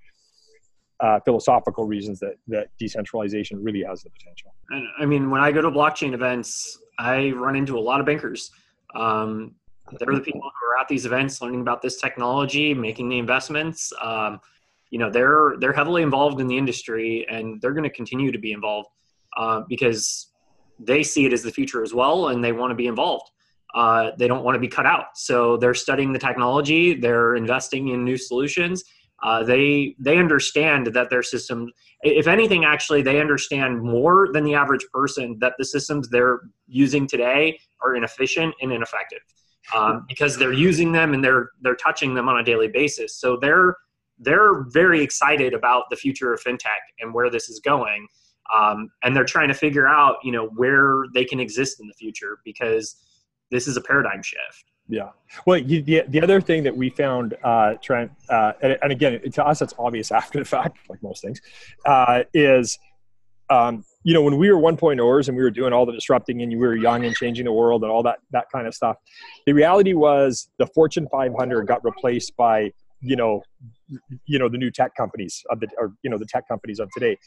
uh, 0.99 1.19
philosophical 1.25 1.85
reasons 1.85 2.19
that 2.19 2.35
that 2.47 2.67
decentralization 2.79 3.61
really 3.61 3.83
has 3.83 4.03
the 4.03 4.09
potential. 4.09 4.53
And 4.69 4.87
I 4.99 5.05
mean, 5.05 5.29
when 5.29 5.41
I 5.41 5.51
go 5.51 5.61
to 5.61 5.69
blockchain 5.69 6.13
events, 6.13 6.79
I 6.97 7.31
run 7.31 7.57
into 7.57 7.77
a 7.77 7.81
lot 7.81 7.99
of 7.99 8.05
bankers. 8.05 8.51
Um, 8.95 9.55
they're 9.99 10.15
the 10.15 10.21
people 10.21 10.41
who 10.41 10.47
are 10.47 10.81
at 10.81 10.87
these 10.87 11.05
events 11.05 11.41
learning 11.41 11.61
about 11.61 11.81
this 11.81 11.99
technology, 11.99 12.73
making 12.73 13.09
the 13.09 13.19
investments. 13.19 13.91
Um, 14.01 14.39
you 14.91 14.99
know, 14.99 15.09
they're 15.09 15.55
they're 15.59 15.73
heavily 15.73 16.03
involved 16.03 16.39
in 16.39 16.47
the 16.47 16.57
industry, 16.57 17.27
and 17.29 17.61
they're 17.61 17.73
going 17.73 17.83
to 17.83 17.89
continue 17.89 18.31
to 18.31 18.39
be 18.39 18.53
involved 18.53 18.89
uh, 19.35 19.61
because 19.67 20.31
they 20.79 21.03
see 21.03 21.25
it 21.25 21.33
as 21.33 21.43
the 21.43 21.51
future 21.51 21.83
as 21.83 21.93
well, 21.93 22.29
and 22.29 22.43
they 22.43 22.53
want 22.53 22.71
to 22.71 22.75
be 22.75 22.87
involved. 22.87 23.29
Uh, 23.73 24.11
they 24.17 24.27
don't 24.27 24.43
want 24.43 24.55
to 24.55 24.59
be 24.59 24.67
cut 24.67 24.85
out, 24.85 25.17
so 25.17 25.57
they're 25.57 25.73
studying 25.73 26.13
the 26.13 26.19
technology. 26.19 26.93
They're 26.93 27.35
investing 27.35 27.87
in 27.89 28.03
new 28.03 28.17
solutions. 28.17 28.83
Uh, 29.23 29.41
they 29.41 29.95
they 29.99 30.17
understand 30.17 30.87
that 30.87 31.09
their 31.09 31.23
system 31.23 31.71
if 32.01 32.27
anything 32.27 32.65
actually 32.65 33.01
they 33.01 33.21
understand 33.21 33.81
more 33.81 34.27
than 34.33 34.43
the 34.43 34.53
average 34.53 34.85
person 34.93 35.37
that 35.39 35.53
the 35.57 35.63
systems 35.63 36.09
they're 36.09 36.41
using 36.67 37.07
today 37.07 37.57
are 37.81 37.95
inefficient 37.95 38.53
and 38.61 38.73
ineffective 38.73 39.21
um, 39.73 40.05
because 40.09 40.37
they're 40.37 40.51
using 40.51 40.91
them 40.91 41.13
and 41.13 41.23
they're 41.23 41.51
they're 41.61 41.75
touching 41.75 42.13
them 42.13 42.27
on 42.27 42.39
a 42.39 42.43
daily 42.43 42.67
basis 42.67 43.15
so 43.15 43.37
they're 43.37 43.77
they're 44.19 44.63
very 44.71 45.01
excited 45.01 45.53
about 45.53 45.85
the 45.89 45.95
future 45.95 46.33
of 46.33 46.41
fintech 46.43 46.83
and 46.99 47.13
where 47.13 47.29
this 47.29 47.47
is 47.47 47.61
going 47.61 48.05
um, 48.53 48.89
and 49.03 49.15
they're 49.15 49.23
trying 49.23 49.47
to 49.47 49.53
figure 49.53 49.87
out 49.87 50.17
you 50.21 50.33
know 50.33 50.47
where 50.55 51.05
they 51.13 51.23
can 51.23 51.39
exist 51.39 51.79
in 51.79 51.87
the 51.87 51.93
future 51.93 52.39
because 52.43 52.97
this 53.53 53.67
is 53.67 53.77
a 53.77 53.81
paradigm 53.81 54.21
shift 54.21 54.65
yeah. 54.89 55.09
Well, 55.45 55.57
you, 55.57 55.81
the, 55.81 56.03
the 56.07 56.21
other 56.21 56.41
thing 56.41 56.63
that 56.63 56.75
we 56.75 56.89
found, 56.89 57.35
uh, 57.43 57.75
Trent, 57.81 58.11
uh, 58.29 58.53
and, 58.61 58.77
and, 58.81 58.91
again, 58.91 59.31
to 59.31 59.45
us, 59.45 59.61
it's 59.61 59.73
obvious 59.79 60.11
after 60.19 60.39
the 60.39 60.45
fact, 60.45 60.77
like 60.89 61.01
most 61.01 61.21
things, 61.21 61.41
uh, 61.85 62.23
is 62.33 62.77
um, 63.49 63.83
you 64.03 64.13
know, 64.13 64.21
when 64.21 64.37
we 64.37 64.51
were 64.51 64.59
1.0ers 64.59 65.27
and 65.27 65.37
we 65.37 65.43
were 65.43 65.51
doing 65.51 65.73
all 65.73 65.85
the 65.85 65.91
disrupting 65.91 66.41
and 66.41 66.51
we 66.51 66.57
were 66.57 66.75
young 66.75 67.05
and 67.05 67.15
changing 67.15 67.45
the 67.45 67.51
world 67.51 67.83
and 67.83 67.91
all 67.91 68.03
that 68.03 68.19
that 68.31 68.45
kind 68.53 68.67
of 68.67 68.73
stuff, 68.73 68.97
the 69.45 69.53
reality 69.53 69.93
was 69.93 70.49
the 70.59 70.67
Fortune 70.67 71.07
500 71.11 71.67
got 71.67 71.83
replaced 71.83 72.35
by 72.35 72.71
you 73.05 73.17
know, 73.17 73.41
you 74.25 74.39
know 74.39 74.47
the 74.47 74.57
new 74.57 74.71
tech 74.71 74.95
companies 74.95 75.43
of 75.49 75.59
the 75.59 75.67
or 75.77 75.93
you 76.03 76.09
know 76.09 76.17
the 76.17 76.25
tech 76.25 76.47
companies 76.47 76.79
of 76.79 76.89
today. 76.91 77.17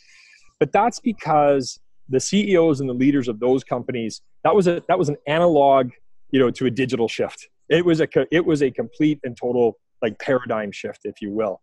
But 0.58 0.72
that's 0.72 1.00
because 1.00 1.78
the 2.08 2.18
CEOs 2.18 2.80
and 2.80 2.88
the 2.88 2.94
leaders 2.94 3.28
of 3.28 3.40
those 3.40 3.62
companies 3.62 4.22
that 4.42 4.54
was 4.54 4.66
a 4.66 4.82
that 4.88 4.98
was 4.98 5.08
an 5.08 5.16
analog 5.26 5.90
you 6.30 6.40
know 6.40 6.50
to 6.50 6.66
a 6.66 6.70
digital 6.70 7.08
shift. 7.08 7.48
It 7.68 7.84
was 7.84 8.00
a 8.00 8.08
it 8.30 8.44
was 8.44 8.62
a 8.62 8.70
complete 8.70 9.20
and 9.24 9.36
total 9.36 9.78
like 10.02 10.18
paradigm 10.18 10.72
shift, 10.72 11.00
if 11.04 11.20
you 11.20 11.30
will. 11.30 11.60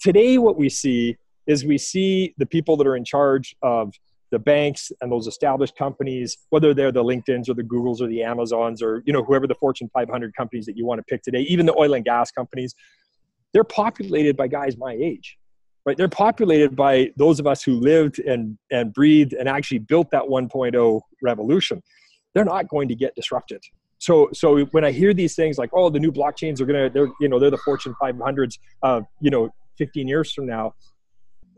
Today, 0.00 0.38
what 0.38 0.56
we 0.56 0.68
see 0.68 1.16
is 1.46 1.64
we 1.64 1.78
see 1.78 2.34
the 2.38 2.46
people 2.46 2.76
that 2.76 2.86
are 2.86 2.96
in 2.96 3.04
charge 3.04 3.54
of 3.62 3.92
the 4.30 4.38
banks 4.38 4.90
and 5.00 5.12
those 5.12 5.26
established 5.26 5.76
companies, 5.76 6.38
whether 6.50 6.74
they're 6.74 6.90
the 6.90 7.04
LinkedIn's 7.04 7.48
or 7.48 7.54
the 7.54 7.62
Googles 7.62 8.00
or 8.00 8.08
the 8.08 8.22
Amazons 8.22 8.82
or 8.82 9.02
you 9.06 9.12
know 9.12 9.22
whoever 9.22 9.46
the 9.46 9.54
Fortune 9.54 9.88
500 9.92 10.34
companies 10.34 10.66
that 10.66 10.76
you 10.76 10.84
want 10.86 10.98
to 10.98 11.04
pick 11.04 11.22
today, 11.22 11.40
even 11.42 11.66
the 11.66 11.74
oil 11.78 11.94
and 11.94 12.04
gas 12.04 12.30
companies, 12.30 12.74
they're 13.52 13.64
populated 13.64 14.36
by 14.36 14.48
guys 14.48 14.76
my 14.76 14.92
age, 14.92 15.38
right? 15.86 15.96
They're 15.96 16.08
populated 16.08 16.74
by 16.74 17.12
those 17.16 17.38
of 17.38 17.46
us 17.46 17.62
who 17.62 17.74
lived 17.74 18.18
and 18.18 18.58
and 18.72 18.92
breathed 18.92 19.34
and 19.34 19.48
actually 19.48 19.78
built 19.78 20.10
that 20.10 20.22
1.0 20.22 21.00
revolution. 21.22 21.82
They're 22.34 22.44
not 22.44 22.68
going 22.68 22.88
to 22.88 22.96
get 22.96 23.14
disrupted. 23.14 23.62
So 24.04 24.28
so 24.32 24.64
when 24.66 24.84
I 24.84 24.92
hear 24.92 25.14
these 25.14 25.34
things 25.34 25.56
like, 25.56 25.70
oh, 25.72 25.88
the 25.88 26.00
new 26.00 26.12
blockchains 26.12 26.60
are 26.60 26.66
gonna, 26.66 26.90
they're 26.90 27.08
you 27.20 27.28
know 27.28 27.38
they're 27.38 27.50
the 27.50 27.64
Fortune 27.64 27.94
500s, 28.02 28.58
uh, 28.82 29.00
you 29.20 29.30
know, 29.30 29.48
15 29.78 30.06
years 30.06 30.32
from 30.32 30.46
now 30.46 30.74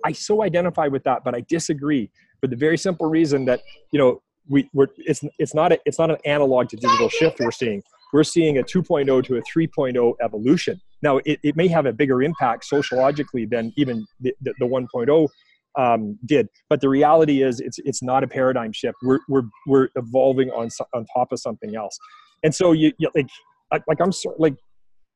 I 0.04 0.12
so 0.12 0.42
identify 0.42 0.86
with 0.86 1.02
that, 1.04 1.24
but 1.24 1.34
I 1.34 1.44
disagree 1.48 2.10
for 2.40 2.46
the 2.46 2.56
very 2.56 2.78
simple 2.78 3.08
reason 3.08 3.44
that 3.46 3.60
you 3.92 3.98
know 3.98 4.22
we 4.48 4.68
we're 4.72 4.86
it's 4.98 5.22
it's 5.38 5.54
not 5.54 5.72
a, 5.72 5.80
it's 5.84 5.98
not 5.98 6.10
an 6.10 6.18
analog 6.24 6.68
to 6.70 6.76
digital 6.76 7.08
shift 7.08 7.40
we're 7.40 7.50
seeing. 7.50 7.82
We're 8.12 8.24
seeing 8.24 8.58
a 8.58 8.62
2.0 8.62 9.24
to 9.24 9.36
a 9.36 9.42
3.0 9.42 10.14
evolution. 10.22 10.80
Now 11.02 11.18
it, 11.24 11.40
it 11.42 11.56
may 11.56 11.66
have 11.68 11.86
a 11.86 11.92
bigger 11.92 12.22
impact 12.22 12.64
sociologically 12.64 13.46
than 13.46 13.72
even 13.76 14.06
the, 14.20 14.32
the, 14.40 14.54
the 14.60 14.66
1.0 14.66 15.28
um, 15.76 16.16
did, 16.24 16.48
but 16.70 16.80
the 16.80 16.88
reality 16.88 17.42
is 17.42 17.60
it's 17.60 17.78
it's 17.80 18.02
not 18.02 18.22
a 18.22 18.28
paradigm 18.28 18.72
shift. 18.72 18.96
We're 19.02 19.18
we're 19.28 19.48
we're 19.66 19.88
evolving 19.96 20.50
on 20.50 20.68
on 20.94 21.04
top 21.14 21.32
of 21.32 21.40
something 21.40 21.74
else, 21.74 21.98
and 22.42 22.54
so 22.54 22.72
you, 22.72 22.92
you 22.98 23.10
like 23.14 23.82
like 23.86 24.00
I'm 24.00 24.12
sorry, 24.12 24.36
like 24.38 24.54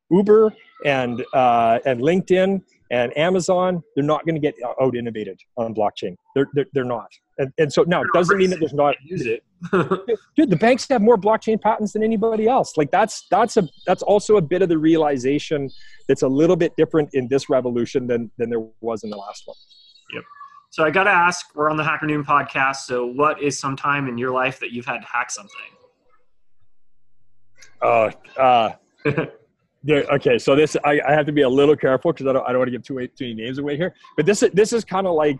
Uber 0.09 0.53
and 0.85 1.23
uh, 1.33 1.79
and 1.85 2.01
LinkedIn 2.01 2.61
and 2.91 3.17
Amazon, 3.17 3.81
they're 3.95 4.03
not 4.03 4.25
going 4.25 4.35
to 4.35 4.41
get 4.41 4.53
out 4.79 4.95
innovated 4.95 5.39
on 5.55 5.73
blockchain. 5.73 6.13
They're, 6.35 6.47
they're, 6.53 6.65
they're 6.73 6.83
not. 6.83 7.07
And, 7.37 7.49
and 7.57 7.71
so 7.71 7.83
now 7.83 8.01
it 8.01 8.09
doesn't 8.13 8.37
mean 8.37 8.49
that 8.49 8.59
there's 8.59 8.73
not 8.73 8.95
use 9.01 9.25
it. 9.25 9.43
Dude, 10.35 10.49
the 10.49 10.57
banks 10.57 10.87
have 10.89 11.01
more 11.01 11.17
blockchain 11.17 11.59
patents 11.59 11.93
than 11.93 12.03
anybody 12.03 12.47
else. 12.47 12.75
Like 12.75 12.91
that's 12.91 13.25
that's 13.31 13.55
a 13.57 13.67
that's 13.87 14.03
also 14.03 14.35
a 14.35 14.41
bit 14.41 14.61
of 14.61 14.69
the 14.69 14.77
realization 14.77 15.69
that's 16.07 16.23
a 16.23 16.27
little 16.27 16.57
bit 16.57 16.75
different 16.75 17.09
in 17.13 17.29
this 17.29 17.49
revolution 17.49 18.07
than 18.07 18.29
than 18.37 18.49
there 18.49 18.65
was 18.81 19.03
in 19.03 19.09
the 19.09 19.17
last 19.17 19.43
one. 19.45 19.55
Yep. 20.13 20.23
So 20.71 20.83
I 20.83 20.89
got 20.89 21.03
to 21.03 21.11
ask, 21.11 21.45
we're 21.55 21.69
on 21.69 21.77
the 21.77 21.83
Hacker 21.83 22.05
Noon 22.05 22.23
podcast. 22.23 22.77
So 22.87 23.05
what 23.05 23.41
is 23.41 23.59
some 23.59 23.75
time 23.75 24.07
in 24.07 24.17
your 24.17 24.31
life 24.31 24.59
that 24.59 24.71
you've 24.71 24.85
had 24.85 24.99
to 24.99 25.07
hack 25.07 25.29
something? 25.31 25.51
Uh, 27.81 28.11
uh 28.37 28.71
There, 29.83 30.03
okay, 30.11 30.37
so 30.37 30.55
this 30.55 30.77
I, 30.85 31.01
I, 31.07 31.13
have 31.13 31.25
to 31.25 31.31
be 31.31 31.41
a 31.41 31.49
little 31.49 31.75
careful 31.75 32.13
because 32.13 32.27
I 32.27 32.33
don't, 32.33 32.47
I 32.47 32.51
don't 32.51 32.59
want 32.59 32.67
to 32.67 32.71
give 32.71 32.83
too, 32.83 33.07
too 33.17 33.25
many 33.25 33.33
names 33.33 33.57
away 33.57 33.77
here. 33.77 33.95
But 34.15 34.27
this 34.27 34.43
this 34.53 34.73
is 34.73 34.85
kind 34.85 35.07
of 35.07 35.15
like 35.15 35.39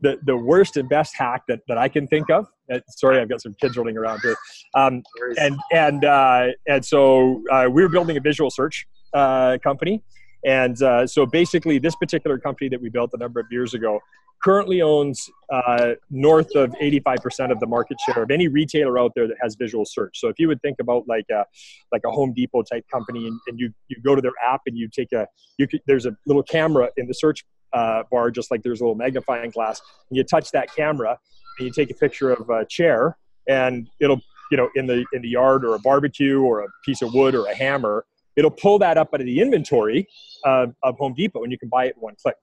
the, 0.00 0.18
the 0.24 0.34
worst 0.34 0.78
and 0.78 0.88
best 0.88 1.14
hack 1.16 1.42
that, 1.48 1.60
that 1.68 1.76
I 1.76 1.88
can 1.88 2.06
think 2.06 2.30
of. 2.30 2.46
Uh, 2.72 2.78
sorry, 2.88 3.20
I've 3.20 3.28
got 3.28 3.42
some 3.42 3.54
kids 3.60 3.76
running 3.76 3.98
around 3.98 4.20
here. 4.20 4.36
Um, 4.74 5.02
and 5.36 5.58
and 5.70 6.04
uh, 6.04 6.46
and 6.66 6.82
so 6.82 7.42
uh, 7.52 7.68
we 7.70 7.82
were 7.82 7.90
building 7.90 8.16
a 8.16 8.20
visual 8.20 8.50
search 8.50 8.86
uh, 9.12 9.58
company, 9.62 10.02
and 10.46 10.80
uh, 10.82 11.06
so 11.06 11.26
basically, 11.26 11.78
this 11.78 11.94
particular 11.96 12.38
company 12.38 12.70
that 12.70 12.80
we 12.80 12.88
built 12.88 13.10
a 13.12 13.18
number 13.18 13.38
of 13.38 13.46
years 13.50 13.74
ago 13.74 14.00
currently 14.44 14.82
owns 14.82 15.30
uh, 15.50 15.94
north 16.10 16.54
of 16.54 16.70
85% 16.72 17.50
of 17.50 17.60
the 17.60 17.66
market 17.66 17.96
share 18.04 18.24
of 18.24 18.30
any 18.30 18.46
retailer 18.46 18.98
out 18.98 19.12
there 19.14 19.26
that 19.26 19.38
has 19.40 19.54
visual 19.54 19.86
search. 19.86 20.20
So 20.20 20.28
if 20.28 20.38
you 20.38 20.48
would 20.48 20.60
think 20.60 20.76
about 20.80 21.08
like 21.08 21.24
a, 21.30 21.46
like 21.90 22.02
a 22.04 22.10
Home 22.10 22.34
Depot 22.34 22.62
type 22.62 22.84
company 22.92 23.26
and, 23.26 23.40
and 23.46 23.58
you, 23.58 23.72
you 23.88 23.96
go 24.02 24.14
to 24.14 24.20
their 24.20 24.32
app 24.46 24.60
and 24.66 24.76
you 24.76 24.88
take 24.88 25.12
a, 25.12 25.26
you 25.56 25.66
could, 25.66 25.80
there's 25.86 26.04
a 26.04 26.14
little 26.26 26.42
camera 26.42 26.90
in 26.98 27.06
the 27.06 27.14
search 27.14 27.42
uh, 27.72 28.02
bar, 28.10 28.30
just 28.30 28.50
like 28.50 28.62
there's 28.62 28.80
a 28.80 28.84
little 28.84 28.94
magnifying 28.94 29.50
glass 29.50 29.80
and 30.10 30.16
you 30.18 30.22
touch 30.22 30.50
that 30.50 30.74
camera 30.74 31.18
and 31.58 31.66
you 31.66 31.72
take 31.72 31.90
a 31.90 31.94
picture 31.94 32.30
of 32.30 32.50
a 32.50 32.66
chair 32.66 33.16
and 33.48 33.88
it'll, 33.98 34.20
you 34.50 34.58
know, 34.58 34.68
in 34.74 34.86
the, 34.86 35.06
in 35.14 35.22
the 35.22 35.28
yard 35.28 35.64
or 35.64 35.74
a 35.74 35.78
barbecue 35.78 36.42
or 36.42 36.60
a 36.60 36.66
piece 36.84 37.00
of 37.00 37.14
wood 37.14 37.34
or 37.34 37.46
a 37.46 37.54
hammer, 37.56 38.04
it'll 38.36 38.50
pull 38.50 38.78
that 38.78 38.98
up 38.98 39.08
out 39.14 39.20
of 39.20 39.26
the 39.26 39.40
inventory 39.40 40.06
uh, 40.44 40.66
of 40.82 40.98
Home 40.98 41.14
Depot 41.14 41.42
and 41.42 41.50
you 41.50 41.58
can 41.58 41.70
buy 41.70 41.86
it 41.86 41.94
in 41.96 42.02
one 42.02 42.14
click. 42.20 42.36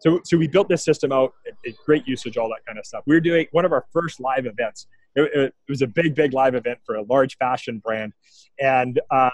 So, 0.00 0.20
so 0.24 0.36
we 0.36 0.46
built 0.46 0.68
this 0.68 0.84
system 0.84 1.12
out, 1.12 1.32
great 1.84 2.06
usage, 2.06 2.36
all 2.36 2.48
that 2.48 2.64
kind 2.66 2.78
of 2.78 2.86
stuff. 2.86 3.02
We 3.06 3.14
were 3.14 3.20
doing 3.20 3.46
one 3.52 3.64
of 3.64 3.72
our 3.72 3.86
first 3.92 4.20
live 4.20 4.46
events. 4.46 4.86
It, 5.14 5.30
it 5.34 5.54
was 5.68 5.82
a 5.82 5.86
big, 5.86 6.14
big 6.14 6.32
live 6.32 6.54
event 6.54 6.78
for 6.84 6.96
a 6.96 7.02
large 7.02 7.36
fashion 7.38 7.78
brand. 7.78 8.12
And 8.60 9.00
uh, 9.10 9.30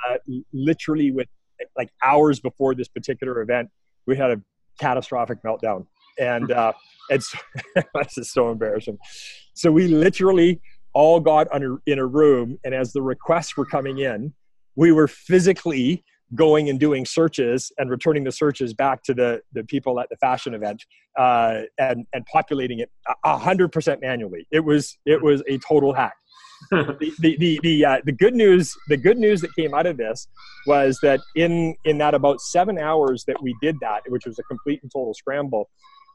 literally, 0.53 1.11
with 1.11 1.29
like 1.77 1.91
hours 2.03 2.41
before 2.41 2.75
this 2.75 2.89
particular 2.89 3.41
event, 3.41 3.71
we 4.07 4.17
had 4.17 4.31
a 4.31 4.41
catastrophic 4.79 5.43
meltdown. 5.43 5.87
And, 6.19 6.53
uh, 6.53 6.73
so, 7.19 7.39
this 7.95 8.19
is 8.19 8.33
so 8.33 8.51
embarrassing. 8.51 8.99
So 9.55 9.71
we 9.73 9.89
literally 9.89 10.61
all 10.95 11.21
got 11.21 11.49
under, 11.53 11.79
in 11.87 11.99
a 11.99 12.07
room, 12.07 12.59
and 12.65 12.75
as 12.75 12.93
the 12.93 13.03
requests 13.03 13.57
were 13.57 13.67
coming 13.67 13.99
in, 13.99 14.35
we 14.77 14.93
were 14.93 15.09
physically 15.09 16.05
going 16.35 16.69
and 16.69 16.81
doing 16.81 17.05
searches 17.05 17.71
and 17.79 17.91
returning 17.91 18.25
the 18.25 18.33
searches 18.33 18.73
back 18.75 19.03
to 19.05 19.15
the, 19.15 19.41
the 19.53 19.65
people 19.65 20.01
at 20.01 20.09
the 20.09 20.17
fashion 20.17 20.55
event 20.55 20.85
uh, 21.19 21.63
and, 21.79 22.07
and 22.13 22.25
populating 22.27 22.79
it 22.79 22.91
hundred 23.25 23.71
percent 23.71 24.01
manually. 24.01 24.47
It 24.51 24.61
was, 24.61 24.99
it 25.05 25.23
was 25.23 25.43
a 25.49 25.59
total 25.59 25.93
hack. 25.93 26.15
the 26.71 27.13
the 27.19 27.37
the 27.39 27.61
the, 27.63 27.85
uh, 27.85 27.99
the 28.05 28.13
good 28.13 28.35
news 28.35 28.73
the 28.89 28.97
good 28.97 29.19
news 29.19 29.41
that 29.41 29.53
came 29.57 29.75
out 29.75 29.85
of 29.85 29.97
this 29.97 30.29
was 30.65 30.97
that 31.03 31.21
in 31.35 31.75
in 31.85 31.99
that 31.99 32.15
about 32.15 32.41
seven 32.41 32.79
hours 32.79 33.25
that 33.27 33.43
we 33.43 33.53
did 33.61 33.75
that, 33.81 34.03
which 34.07 34.27
was 34.27 34.39
a 34.39 34.45
complete 34.45 34.79
and 34.81 34.93
total 34.93 35.13
scramble, 35.13 35.69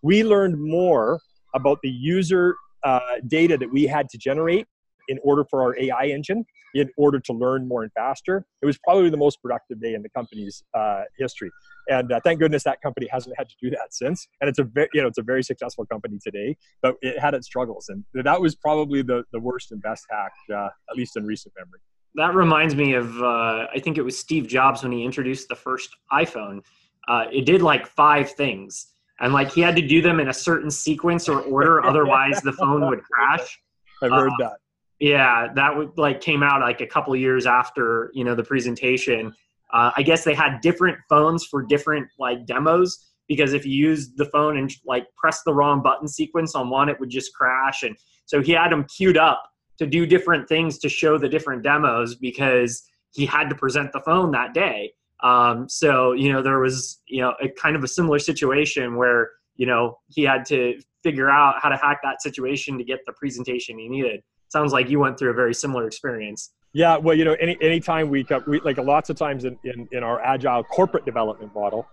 we 0.04 0.24
learned 0.24 0.58
more 0.58 1.20
about 1.54 1.80
the 1.84 1.90
user 1.90 2.56
uh, 2.84 3.00
data 3.28 3.58
that 3.58 3.72
we 3.72 3.84
had 3.84 4.08
to 4.10 4.18
generate 4.18 4.68
in 5.08 5.20
order 5.24 5.46
for 5.50 5.62
our 5.62 5.78
AI 5.80 6.08
engine 6.08 6.46
in 6.74 6.90
order 6.98 7.20
to 7.20 7.34
learn 7.34 7.68
more 7.68 7.84
and 7.84 7.92
faster. 7.94 8.46
It 8.62 8.66
was 8.66 8.78
probably 8.78 9.10
the 9.10 9.18
most 9.18 9.42
productive 9.42 9.82
day 9.82 9.94
in 9.94 10.02
the 10.02 10.10
company's 10.10 10.64
uh, 10.74 11.04
history. 11.18 11.50
And 11.90 12.12
uh, 12.12 12.20
thank 12.24 12.40
goodness 12.40 12.64
that 12.64 12.82
company 12.82 13.08
hasn't 13.12 13.36
had 13.38 13.50
to 13.50 13.56
do 13.62 13.70
that 13.72 13.94
since. 13.94 14.28
And 14.42 14.50
it's 14.50 14.60
a 14.60 14.64
very, 14.64 14.90
you 14.94 15.02
know, 15.02 15.08
it's 15.08 15.18
a 15.18 15.24
very 15.24 15.44
successful 15.44 15.86
company 15.86 16.20
today, 16.24 16.56
but 16.82 16.96
it 17.02 17.20
had 17.20 17.34
its 17.34 17.48
struggles. 17.48 17.90
And 17.90 18.04
that 18.14 18.40
was 18.40 18.56
probably 18.56 19.02
the, 19.02 19.24
the 19.32 19.40
worst 19.40 19.72
and 19.72 19.82
best 19.82 20.06
hack, 20.10 20.32
uh, 20.54 20.70
at 20.90 20.96
least 20.96 21.18
in 21.18 21.26
recent 21.26 21.54
memory. 21.58 21.80
That 22.16 22.34
reminds 22.34 22.76
me 22.76 22.94
of, 22.94 23.22
uh, 23.22 23.68
I 23.74 23.80
think 23.80 23.98
it 23.98 24.02
was 24.04 24.18
Steve 24.18 24.48
Jobs 24.48 24.84
when 24.84 24.92
he 24.92 25.04
introduced 25.04 25.50
the 25.50 25.56
first 25.56 25.96
iPhone. 26.12 26.62
Uh, 27.08 27.26
it 27.32 27.46
did 27.46 27.62
like 27.62 27.88
five 27.88 28.32
things. 28.32 28.94
And 29.20 29.34
like 29.34 29.52
he 29.52 29.62
had 29.62 29.76
to 29.76 29.82
do 29.86 30.02
them 30.02 30.20
in 30.20 30.28
a 30.30 30.34
certain 30.34 30.70
sequence 30.70 31.30
or 31.30 31.42
order, 31.42 31.84
otherwise 31.86 32.42
the 32.42 32.54
phone 32.54 32.88
would 32.88 33.02
crash. 33.04 33.60
I've 34.04 34.12
heard 34.12 34.32
uh, 34.34 34.36
that 34.40 34.58
yeah, 35.00 35.48
that 35.56 35.76
would 35.76 35.98
like 35.98 36.22
came 36.22 36.42
out 36.42 36.62
like 36.62 36.82
a 36.82 36.88
couple 36.88 37.16
years 37.16 37.46
after 37.46 38.12
you 38.14 38.24
know 38.24 38.36
the 38.36 38.44
presentation. 38.44 39.34
Uh, 39.72 39.92
I 39.96 40.02
guess 40.02 40.24
they 40.24 40.34
had 40.34 40.62
different 40.62 40.98
phones 41.10 41.46
for 41.46 41.62
different 41.62 42.08
like 42.18 42.46
demos 42.46 43.06
because 43.28 43.54
if 43.54 43.66
you 43.66 43.74
use 43.74 44.12
the 44.16 44.26
phone 44.26 44.58
and 44.58 44.72
like 44.86 45.06
press 45.16 45.44
the 45.46 45.54
wrong 45.54 45.84
button 45.84 46.08
sequence 46.08 46.56
on 46.56 46.70
one, 46.70 46.90
it 46.90 47.00
would 47.00 47.10
just 47.10 47.34
crash. 47.36 47.84
And 47.84 47.96
so 48.26 48.42
he 48.42 48.54
had 48.54 48.72
them 48.72 48.86
queued 48.86 49.18
up 49.18 49.44
to 49.78 49.86
do 49.86 50.06
different 50.06 50.48
things 50.48 50.80
to 50.80 50.90
show 50.90 51.18
the 51.18 51.30
different 51.30 51.64
demos 51.64 52.16
because 52.16 52.84
he 53.12 53.26
had 53.26 53.50
to 53.50 53.56
present 53.56 53.92
the 53.92 54.00
phone 54.00 54.32
that 54.32 54.54
day. 54.54 54.94
Um, 55.22 55.68
so 55.70 56.14
you 56.14 56.32
know 56.32 56.42
there 56.42 56.60
was 56.60 57.02
you 57.08 57.22
know 57.22 57.34
a 57.42 57.50
kind 57.50 57.76
of 57.76 57.84
a 57.84 57.88
similar 57.88 58.18
situation 58.18 58.96
where 58.96 59.30
you 59.58 59.68
know 59.68 60.00
he 60.08 60.24
had 60.24 60.44
to 60.46 60.80
figure 61.04 61.30
out 61.30 61.56
how 61.62 61.70
to 61.70 61.78
hack 61.78 62.00
that 62.04 62.22
situation 62.22 62.80
to 62.80 62.84
get 62.84 63.00
the 63.06 63.14
presentation 63.14 63.78
he 63.78 63.88
needed 63.88 64.22
sounds 64.50 64.74
like 64.74 64.90
you 64.90 65.00
went 65.00 65.18
through 65.18 65.32
a 65.32 65.34
very 65.34 65.54
similar 65.54 65.88
experience. 65.88 66.52
Yeah, 66.74 66.98
well, 66.98 67.16
you 67.16 67.26
know, 67.26 67.36
any 67.40 67.58
anytime 67.62 68.10
we, 68.10 68.26
we 68.46 68.60
like 68.60 68.78
lots 68.78 69.10
of 69.10 69.16
times 69.18 69.46
in, 69.46 69.58
in, 69.64 69.88
in 69.92 70.04
our 70.04 70.22
agile 70.22 70.64
corporate 70.64 71.06
development 71.06 71.54
model, 71.56 71.88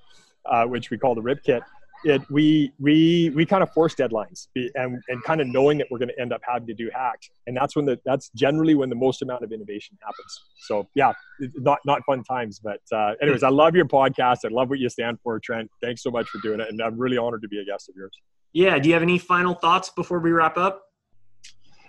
uh, 0.47 0.64
which 0.64 0.90
we 0.90 0.99
call 0.99 1.14
the 1.14 1.23
RIP 1.23 1.43
kit, 1.45 1.62
it 2.05 2.21
we 2.31 2.73
we 2.79 3.31
we 3.35 3.47
kind 3.47 3.62
of 3.62 3.73
force 3.73 3.95
deadlines 3.95 4.49
and 4.75 5.01
and 5.09 5.23
kind 5.25 5.40
of 5.40 5.47
knowing 5.47 5.79
that 5.79 5.87
we're 5.90 5.99
going 5.99 6.11
to 6.11 6.21
end 6.21 6.33
up 6.33 6.43
having 6.47 6.67
to 6.67 6.75
do 6.75 6.90
hacks, 6.93 7.31
and 7.47 7.57
that's 7.57 7.75
when 7.75 7.87
the 7.87 7.99
that's 8.05 8.29
generally 8.31 8.75
when 8.75 8.90
the 8.90 8.97
most 8.97 9.23
amount 9.23 9.43
of 9.43 9.53
innovation 9.53 9.97
happens. 10.03 10.40
So 10.67 10.87
yeah, 10.95 11.12
not 11.55 11.79
not 11.87 12.03
fun 12.05 12.23
times, 12.25 12.61
but 12.62 12.81
uh, 12.93 13.14
anyways, 13.23 13.43
I 13.43 13.49
love 13.49 13.75
your 13.75 13.87
podcast. 13.87 14.38
I 14.45 14.49
love 14.49 14.69
what 14.69 14.81
you 14.81 14.88
stand 14.88 15.19
for, 15.23 15.38
Trent. 15.38 15.71
Thanks 15.83 16.03
so 16.03 16.11
much 16.11 16.29
for 16.29 16.38
doing 16.43 16.61
it, 16.61 16.69
and 16.69 16.83
I'm 16.83 16.99
really 16.99 17.17
honored 17.17 17.43
to 17.43 17.49
be 17.49 17.61
a 17.61 17.64
guest 17.64 17.88
of 17.88 17.95
yours. 17.97 18.12
Yeah. 18.53 18.79
Do 18.79 18.88
you 18.88 18.95
have 18.95 19.03
any 19.03 19.19
final 19.19 19.55
thoughts 19.55 19.90
before 19.90 20.21
we 20.21 20.31
wrap 20.31 20.57
up? 20.57 20.83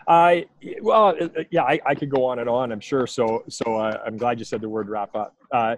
I 0.08 0.46
well, 0.82 1.16
yeah, 1.52 1.64
I, 1.64 1.80
I, 1.86 1.96
could 1.96 2.10
go 2.10 2.26
on 2.26 2.40
and 2.40 2.48
on. 2.48 2.72
I'm 2.72 2.80
sure. 2.80 3.08
So, 3.08 3.44
so 3.50 3.78
uh, 3.78 4.00
I'm 4.06 4.18
glad 4.18 4.38
you 4.40 4.46
said 4.46 4.62
the 4.62 4.70
word 4.70 4.88
wrap 4.88 5.16
up. 5.16 5.36
Uh, 5.52 5.76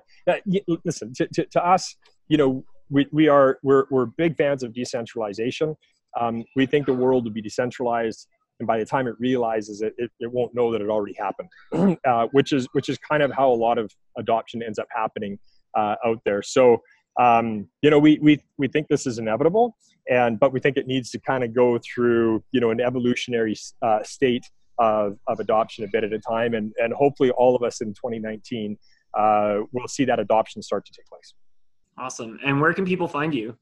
listen, 0.83 1.13
to, 1.13 1.27
to, 1.27 1.45
to, 1.45 1.65
us, 1.65 1.95
you 2.27 2.37
know, 2.37 2.65
we, 2.89 3.07
we 3.11 3.27
are 3.27 3.59
we're, 3.63 3.85
we're 3.89 4.05
big 4.05 4.35
fans 4.35 4.63
of 4.63 4.73
decentralization. 4.73 5.75
Um, 6.19 6.43
we 6.55 6.65
think 6.65 6.85
the 6.85 6.93
world 6.93 7.23
will 7.23 7.31
be 7.31 7.41
decentralized, 7.41 8.27
and 8.59 8.67
by 8.67 8.79
the 8.79 8.85
time 8.85 9.07
it 9.07 9.15
realizes 9.19 9.81
it, 9.81 9.93
it, 9.97 10.11
it 10.19 10.31
won't 10.31 10.53
know 10.53 10.71
that 10.71 10.81
it 10.81 10.89
already 10.89 11.15
happened, 11.17 11.49
uh, 12.07 12.27
which 12.31 12.51
is 12.51 12.67
which 12.73 12.89
is 12.89 12.97
kind 12.97 13.23
of 13.23 13.31
how 13.31 13.49
a 13.49 13.55
lot 13.55 13.77
of 13.77 13.91
adoption 14.17 14.61
ends 14.61 14.79
up 14.79 14.87
happening 14.93 15.39
uh, 15.77 15.95
out 16.05 16.19
there. 16.25 16.41
So 16.41 16.81
um, 17.19 17.67
you 17.82 17.89
know, 17.89 17.99
we, 17.99 18.19
we, 18.21 18.39
we 18.58 18.67
think 18.67 18.88
this 18.88 19.08
is 19.08 19.19
inevitable, 19.19 19.75
and 20.10 20.39
but 20.39 20.53
we 20.53 20.60
think 20.60 20.77
it 20.77 20.88
needs 20.88 21.10
to 21.12 21.19
kind 21.19 21.43
of 21.43 21.53
go 21.53 21.77
through, 21.80 22.43
you 22.51 22.62
know, 22.62 22.69
an 22.69 22.80
evolutionary 22.80 23.56
uh, 23.82 24.03
state 24.03 24.45
of, 24.77 25.17
of 25.27 25.39
adoption 25.39 25.84
a 25.84 25.88
bit 25.91 26.03
at 26.03 26.13
a 26.13 26.19
time, 26.19 26.53
and, 26.53 26.71
and 26.77 26.93
hopefully 26.93 27.32
all 27.32 27.56
of 27.56 27.63
us 27.63 27.82
in 27.82 27.88
2019 27.93 28.77
uh, 29.15 29.62
will 29.71 29.88
see 29.88 30.06
that 30.06 30.19
adoption 30.19 30.62
start 30.62 30.86
to 30.86 30.93
take 30.93 31.08
place. 31.08 31.34
Awesome. 31.97 32.38
And 32.45 32.62
where 32.62 32.73
can 32.73 32.86
people 32.86 33.08
find 33.08 33.34
you? 33.34 33.58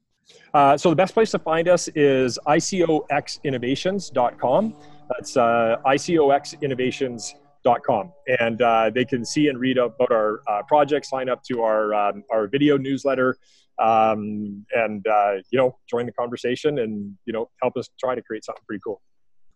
Uh, 0.52 0.76
so 0.76 0.90
the 0.90 0.96
best 0.96 1.14
place 1.14 1.30
to 1.30 1.38
find 1.38 1.68
us 1.68 1.88
is 1.94 2.36
icoxinnovations.com. 2.46 4.74
That's 5.08 5.36
uh, 5.36 5.76
icoxinnovations.com 5.86 7.45
com. 7.86 8.12
And 8.40 8.60
uh, 8.62 8.90
they 8.94 9.04
can 9.04 9.24
see 9.24 9.48
and 9.48 9.58
read 9.58 9.78
about 9.78 10.10
our 10.10 10.40
uh, 10.48 10.62
project, 10.68 11.06
sign 11.06 11.28
up 11.28 11.42
to 11.44 11.62
our, 11.62 11.94
um, 11.94 12.22
our 12.30 12.46
video 12.46 12.76
newsletter, 12.76 13.36
um, 13.78 14.64
and, 14.72 15.06
uh, 15.06 15.34
you 15.50 15.58
know, 15.58 15.76
join 15.88 16.06
the 16.06 16.12
conversation 16.12 16.78
and, 16.78 17.16
you 17.26 17.32
know, 17.32 17.50
help 17.60 17.76
us 17.76 17.88
try 17.98 18.14
to 18.14 18.22
create 18.22 18.44
something 18.44 18.62
pretty 18.66 18.80
cool. 18.84 19.02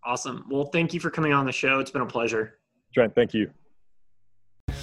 Awesome. 0.04 0.46
Well, 0.50 0.64
thank 0.64 0.94
you 0.94 1.00
for 1.00 1.10
coming 1.10 1.32
on 1.32 1.46
the 1.46 1.52
show. 1.52 1.80
It's 1.80 1.90
been 1.90 2.02
a 2.02 2.06
pleasure. 2.06 2.58
Trent, 2.94 3.14
thank 3.14 3.34
you. 3.34 3.50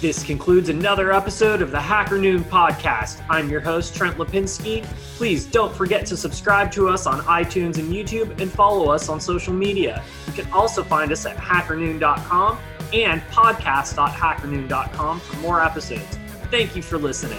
This 0.00 0.22
concludes 0.22 0.68
another 0.68 1.12
episode 1.12 1.60
of 1.60 1.72
the 1.72 1.80
Hacker 1.80 2.18
Noon 2.18 2.44
podcast. 2.44 3.20
I'm 3.28 3.48
your 3.50 3.60
host, 3.60 3.96
Trent 3.96 4.16
Lapinski. 4.16 4.84
Please 5.16 5.44
don't 5.44 5.74
forget 5.74 6.06
to 6.06 6.16
subscribe 6.16 6.70
to 6.72 6.88
us 6.88 7.06
on 7.06 7.18
iTunes 7.22 7.78
and 7.78 7.92
YouTube 7.92 8.40
and 8.40 8.48
follow 8.48 8.92
us 8.92 9.08
on 9.08 9.20
social 9.20 9.52
media. 9.52 10.04
You 10.28 10.32
can 10.34 10.52
also 10.52 10.84
find 10.84 11.10
us 11.10 11.26
at 11.26 11.36
hackernoon.com 11.36 12.58
and 12.92 13.20
podcast.hackernoon.com 13.22 15.20
for 15.20 15.36
more 15.38 15.62
episodes. 15.62 16.18
Thank 16.50 16.74
you 16.76 16.82
for 16.82 16.98
listening. 16.98 17.38